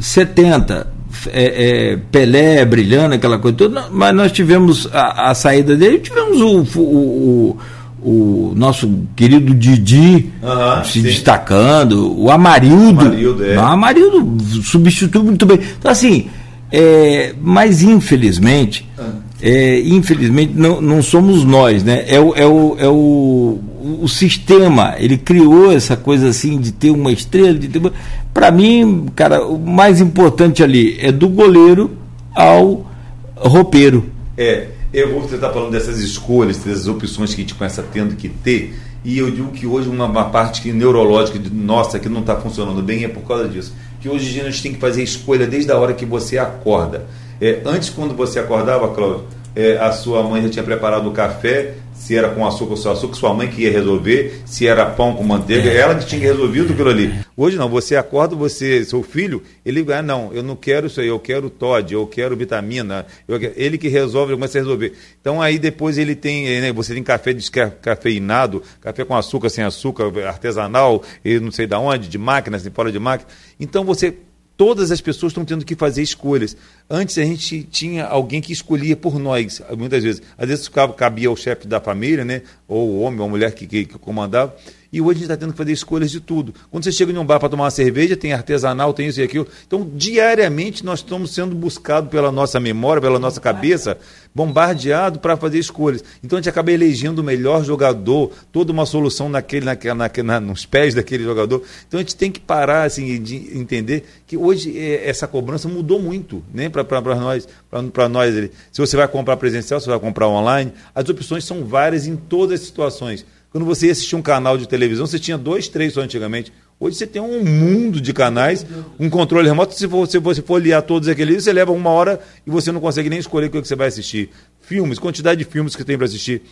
[0.00, 0.86] 70,
[1.28, 6.40] é, é, Pelé brilhando, aquela coisa toda, mas nós tivemos a, a saída dele, tivemos
[6.40, 7.58] o, o,
[8.02, 11.02] o nosso querido Didi Aham, se sim.
[11.02, 13.06] destacando, o Amarildo.
[13.06, 13.56] Amarildo, é.
[13.56, 15.60] O Amarildo substitui muito bem.
[15.78, 16.28] Então, assim,
[16.72, 19.10] é, mas infelizmente, Ah.
[19.42, 22.04] É, infelizmente não, não somos nós, né?
[22.06, 23.58] É o, é, o, é o,
[24.00, 27.92] o sistema, ele criou essa coisa assim de ter uma estrela, de ter.
[28.32, 31.90] Para mim, cara, o mais importante ali é do goleiro
[32.32, 32.88] ao
[33.36, 34.06] roupeiro.
[34.38, 38.28] É, eu vou tentar falando dessas escolhas, dessas opções que a gente começa tendo que
[38.28, 38.72] ter,
[39.04, 42.36] e eu digo que hoje uma, uma parte que neurológica de, nossa que não está
[42.36, 43.74] funcionando bem é por causa disso.
[44.00, 47.06] Que hoje a gente tem que fazer escolha desde a hora que você acorda.
[47.42, 49.24] É, antes, quando você acordava, Cláudio,
[49.56, 52.92] é, a sua mãe já tinha preparado o café, se era com açúcar ou sem
[52.92, 56.72] açúcar, sua mãe que ia resolver, se era pão com manteiga, ela que tinha resolvido
[56.72, 57.12] aquilo ali.
[57.36, 61.08] Hoje não, você acorda, você, seu filho, ele, ah, não, eu não quero isso aí,
[61.08, 64.92] eu quero Todd, eu quero vitamina, eu quero- ele que resolve, ele começa a resolver.
[65.20, 69.64] Então aí depois ele tem, eh, né, você tem café descafeinado, café com açúcar, sem
[69.64, 73.28] açúcar, artesanal, e não sei da onde, de máquina, sem fora de máquina.
[73.58, 74.14] Então você
[74.54, 76.56] todas as pessoas estão tendo que fazer escolhas.
[76.88, 80.22] Antes a gente tinha alguém que escolhia por nós, muitas vezes.
[80.36, 82.42] Às vezes ficava, cabia ao chefe da família, né?
[82.72, 84.54] ou o homem ou a mulher que, que, que comandava.
[84.92, 86.54] E hoje a gente está tendo que fazer escolhas de tudo.
[86.70, 89.22] Quando você chega em um bar para tomar uma cerveja, tem artesanal, tem isso e
[89.22, 89.48] aquilo.
[89.66, 93.96] Então, diariamente, nós estamos sendo buscados pela nossa memória, pela nossa cabeça,
[94.34, 96.04] bombardeado para fazer escolhas.
[96.22, 100.38] Então, a gente acaba elegendo o melhor jogador, toda uma solução naquele, naquele, naquele, na,
[100.38, 101.62] nos pés daquele jogador.
[101.88, 106.02] Então, a gente tem que parar assim, de entender que hoje eh, essa cobrança mudou
[106.02, 107.48] muito né, para nós.
[107.92, 108.50] Para nós ali.
[108.72, 112.60] Se você vai comprar presencial, se vai comprar online, as opções são várias em todas
[112.60, 113.24] as situações.
[113.50, 116.50] Quando você ia assistir um canal de televisão, você tinha dois, três só antigamente.
[116.80, 118.66] Hoje você tem um mundo de canais,
[118.98, 119.74] um controle remoto.
[119.74, 123.18] Se você, for olhar todos aqueles, você leva uma hora e você não consegue nem
[123.18, 124.30] escolher o que você vai assistir.
[124.60, 126.42] Filmes, quantidade de filmes que tem para assistir.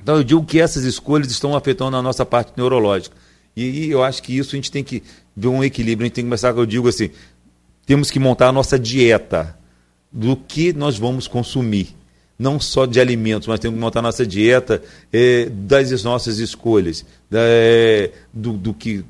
[0.00, 3.16] Então eu digo que essas escolhas estão afetando a nonossa parte neurológica.
[3.56, 5.02] E, e eu acho que isso a gente tem que
[5.36, 6.04] ver um equilíbrio.
[6.04, 7.10] A gente tem que começar, eu digo assim,
[7.88, 9.56] temos que montar a nossa dieta
[10.12, 11.96] do que nós vamos consumir
[12.38, 14.80] não só de alimentos, mas temos que montar nossa dieta
[15.12, 19.04] é, das nossas escolhas, da, é, do, do, que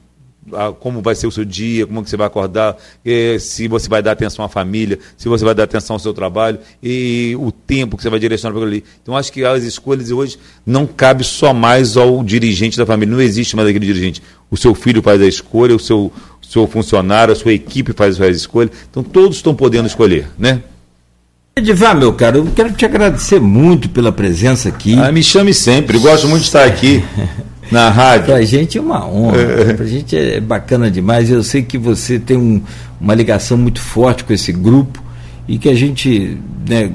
[0.54, 3.88] a, como vai ser o seu dia, como que você vai acordar, é, se você
[3.88, 7.52] vai dar atenção à família, se você vai dar atenção ao seu trabalho e o
[7.52, 8.82] tempo que você vai direcionar para ali.
[9.02, 13.22] Então acho que as escolhas hoje não cabe só mais ao dirigente da família, não
[13.22, 14.22] existe mais aquele dirigente.
[14.50, 16.10] O seu filho faz a escolha, o seu,
[16.48, 18.70] seu funcionário, a sua equipe faz, faz a escolha.
[18.90, 20.62] Então todos estão podendo escolher, né?
[21.54, 24.96] Edivar, meu caro, eu quero te agradecer muito pela presença aqui.
[24.98, 27.04] Ah, me chame sempre, gosto muito de estar aqui
[27.70, 28.26] na rádio.
[28.26, 29.72] Pra gente é uma honra, é.
[29.74, 31.28] pra gente é bacana demais.
[31.30, 32.62] Eu sei que você tem um,
[33.00, 35.02] uma ligação muito forte com esse grupo
[35.48, 36.90] e que a gente né,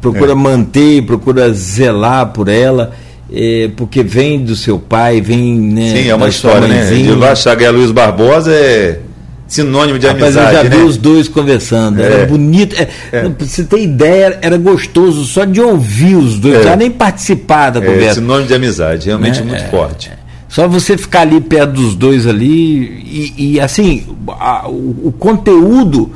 [0.00, 0.34] procura é.
[0.34, 2.94] manter, procura zelar por ela.
[3.36, 5.58] É, porque vem do seu pai, vem.
[5.58, 6.92] Né, Sim, é uma história, né?
[6.92, 9.00] Edivar Chagas Luiz Barbosa é
[9.46, 10.56] sinônimo de Rapaz, amizade.
[10.56, 10.76] eu já né?
[10.76, 12.04] vi os dois conversando, é.
[12.04, 12.74] era bonito.
[12.76, 13.28] É, é.
[13.28, 16.76] Pra você ter ideia, era gostoso só de ouvir os dois, é.
[16.76, 18.10] nem participar da conversa.
[18.10, 20.10] É sinônimo de amizade, realmente muito forte.
[20.48, 26.12] Só você ficar ali perto dos dois ali e, e assim, a, o, o, conteúdo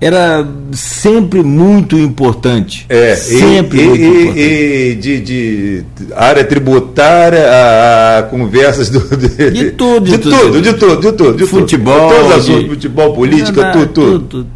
[0.00, 2.84] era sempre muito importante.
[2.88, 4.40] É, sempre e, muito e, importante.
[4.40, 5.84] E de, de,
[6.14, 11.12] área tributária a, a conversas do, de, de, tudo, de, tudo, tudo, de tudo, de
[11.12, 14.46] tudo, de futebol, todos os assuntos, futebol, política, tudo, tudo, tudo,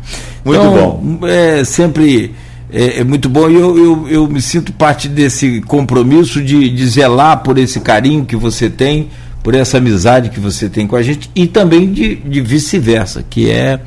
[0.44, 1.26] Muito então, bom.
[1.26, 2.34] É sempre
[2.72, 6.86] é, é, muito bom e eu, eu, eu me sinto parte desse compromisso de, de
[6.86, 9.08] zelar por esse carinho que você tem,
[9.42, 13.50] por essa amizade que você tem com a gente e também de, de vice-versa, que
[13.50, 13.80] é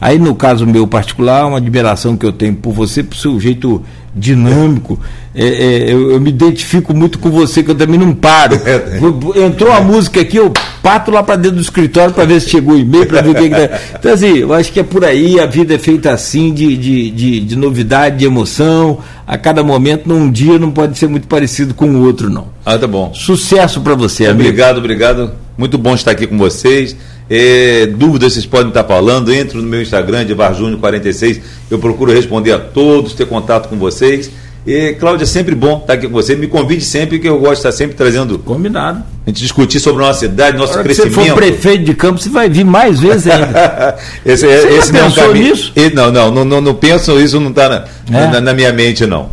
[0.00, 3.84] Aí, no caso meu particular, uma admiração que eu tenho por você, por seu jeito
[4.14, 4.98] dinâmico.
[5.34, 8.56] É, é, eu, eu, me identifico muito com você, que eu também não paro.
[9.36, 12.74] Entrou a música aqui, eu pato lá para dentro do escritório para ver se chegou
[12.74, 13.78] o e-mail, para ver o que, que tá.
[13.98, 17.10] Então, assim, eu acho que é por aí, a vida é feita assim, de, de,
[17.10, 18.98] de, de novidade, de emoção.
[19.26, 22.48] A cada momento, num dia, não pode ser muito parecido com o outro, não.
[22.64, 23.12] Ah, tá bom.
[23.14, 24.40] Sucesso para você, amigo.
[24.40, 25.32] Obrigado, obrigado.
[25.56, 26.96] Muito bom estar aqui com vocês.
[27.32, 32.50] É, dúvidas vocês podem estar falando, entre no meu Instagram, de Júnior46, eu procuro responder
[32.50, 34.28] a todos, ter contato com vocês.
[34.66, 36.34] E, Cláudia, é sempre bom estar aqui com você.
[36.34, 38.38] Me convide sempre, que eu gosto de estar sempre trazendo.
[38.40, 39.02] Combinado.
[39.24, 41.14] A gente discutir sobre a nossa cidade, nosso Agora crescimento.
[41.14, 43.96] Se for prefeito de campo, você vai vir mais vezes ainda.
[44.26, 45.50] esse você esse não é um caminho.
[45.50, 45.72] nisso?
[45.94, 48.26] Não, não, não, não, não penso, isso não está na, É?
[48.26, 49.30] na, na minha mente, não.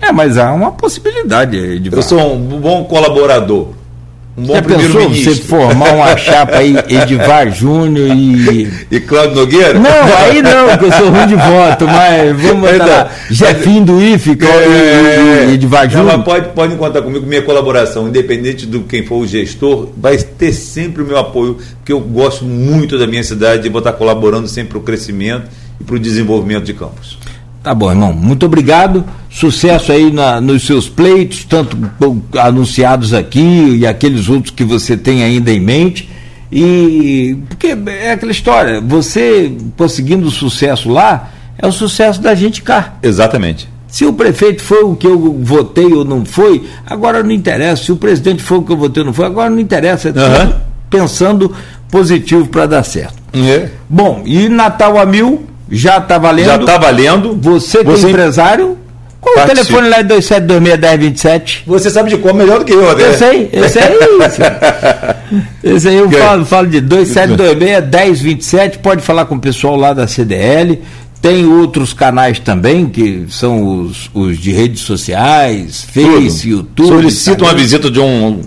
[0.00, 3.83] É, mas há uma possibilidade de Eu sou um bom colaborador.
[4.36, 8.68] Um bom Já pensou você formar uma chapa aí, Edivar Júnior e.
[8.90, 9.78] E Cláudio Nogueira?
[9.78, 13.10] Não, aí não, porque eu sou ruim de voto, mas vamos botar lá.
[13.30, 16.12] Jefinho do IFE, é, e, Edivar Júnior.
[16.12, 20.52] Não, pode, pode contar comigo, minha colaboração, independente do quem for o gestor, vai ter
[20.52, 24.48] sempre o meu apoio, porque eu gosto muito da minha cidade e vou estar colaborando
[24.48, 25.48] sempre para o crescimento
[25.80, 27.18] e para o desenvolvimento de campos.
[27.62, 28.12] Tá bom, irmão.
[28.12, 29.04] Muito obrigado.
[29.34, 31.76] Sucesso aí na, nos seus pleitos, tanto
[32.38, 36.08] anunciados aqui e aqueles outros que você tem ainda em mente.
[36.52, 42.94] E porque é aquela história, você conseguindo sucesso lá, é o sucesso da gente cá.
[43.02, 43.68] Exatamente.
[43.88, 47.82] Se o prefeito foi o que eu votei ou não foi, agora não interessa.
[47.82, 50.10] Se o presidente foi o que eu votei ou não foi, agora não interessa.
[50.10, 50.52] Uhum.
[50.88, 51.52] Pensando
[51.90, 53.16] positivo para dar certo.
[53.32, 53.68] É.
[53.88, 56.46] Bom, e Natal a mil, já está valendo?
[56.46, 57.36] Já está valendo.
[57.42, 58.06] Você que Você...
[58.06, 58.83] é empresário?
[59.24, 59.62] Qual Participe.
[59.62, 61.62] o telefone lá de 27261027?
[61.66, 63.06] Você sabe de qual melhor do que eu, né?
[63.06, 64.42] Eu sei, eu sei isso.
[65.64, 70.82] Esse aí eu falo, falo de 27261027, pode falar com o pessoal lá da CDL.
[71.22, 76.50] Tem outros canais também, que são os, os de redes sociais, Face, Tudo.
[76.50, 76.88] YouTube.
[76.88, 78.42] Solicita uma visita de um,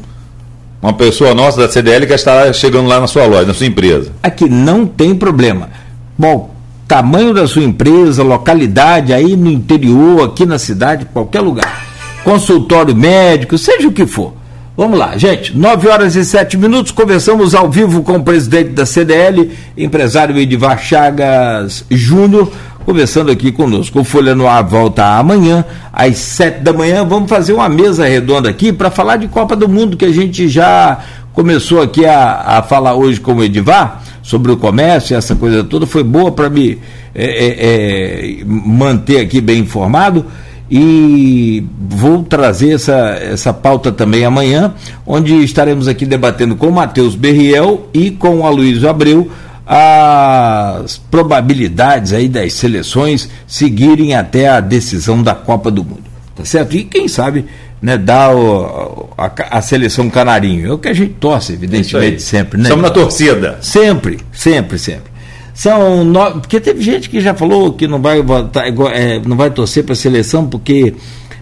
[0.79, 4.11] uma pessoa nossa da CDL que está chegando lá na sua loja, na sua empresa.
[4.21, 5.71] Aqui não tem problema.
[6.15, 6.55] Bom,
[6.87, 11.85] tamanho da sua empresa, localidade, aí no interior, aqui na cidade, qualquer lugar.
[12.23, 14.33] Consultório médico, seja o que for.
[14.75, 18.85] Vamos lá, gente, 9 horas e 7 minutos, conversamos ao vivo com o presidente da
[18.85, 22.51] CDL, empresário Edivar Chagas Júnior,
[22.85, 23.99] conversando aqui conosco.
[23.99, 27.03] O Folha no Ar volta amanhã, às 7 da manhã.
[27.03, 30.47] Vamos fazer uma mesa redonda aqui para falar de Copa do Mundo, que a gente
[30.47, 30.99] já
[31.33, 35.87] começou aqui a, a falar hoje com o Edivar sobre o comércio, essa coisa toda,
[35.87, 36.77] foi boa para me
[37.15, 40.25] é, é, é, manter aqui bem informado
[40.69, 44.73] e vou trazer essa, essa pauta também amanhã,
[45.05, 49.31] onde estaremos aqui debatendo com Matheus Berriel e com o Aloysio Abreu
[49.65, 56.03] as probabilidades aí das seleções seguirem até a decisão da Copa do Mundo.
[56.35, 56.75] Tá certo?
[56.75, 57.45] E quem sabe
[57.81, 60.67] né, dar o, a, a, seleção canarinho.
[60.67, 62.57] É o que a gente torce, evidentemente, sempre.
[62.57, 62.63] Né?
[62.63, 63.57] Estamos na torcida.
[63.61, 65.11] Sempre, sempre, sempre.
[65.53, 66.11] São.
[66.41, 69.93] Porque teve gente que já falou que não vai votar, é, não vai torcer para
[69.93, 70.93] a seleção porque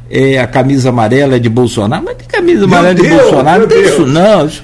[0.10, 3.68] é, a camisa amarela é de Bolsonaro, mas tem camisa amarela Deus, de Bolsonaro, não
[3.68, 3.94] tem Deus.
[3.94, 4.64] isso não, isso,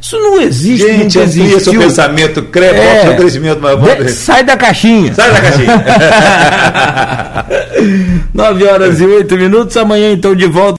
[0.00, 0.86] isso não existe.
[0.86, 5.12] Gente, amplia seu pensamento, crê, é, seu crescimento, mas sai da caixinha.
[5.12, 5.84] Sai da caixinha.
[8.32, 10.64] 9 horas e 8 minutos, amanhã então de volta.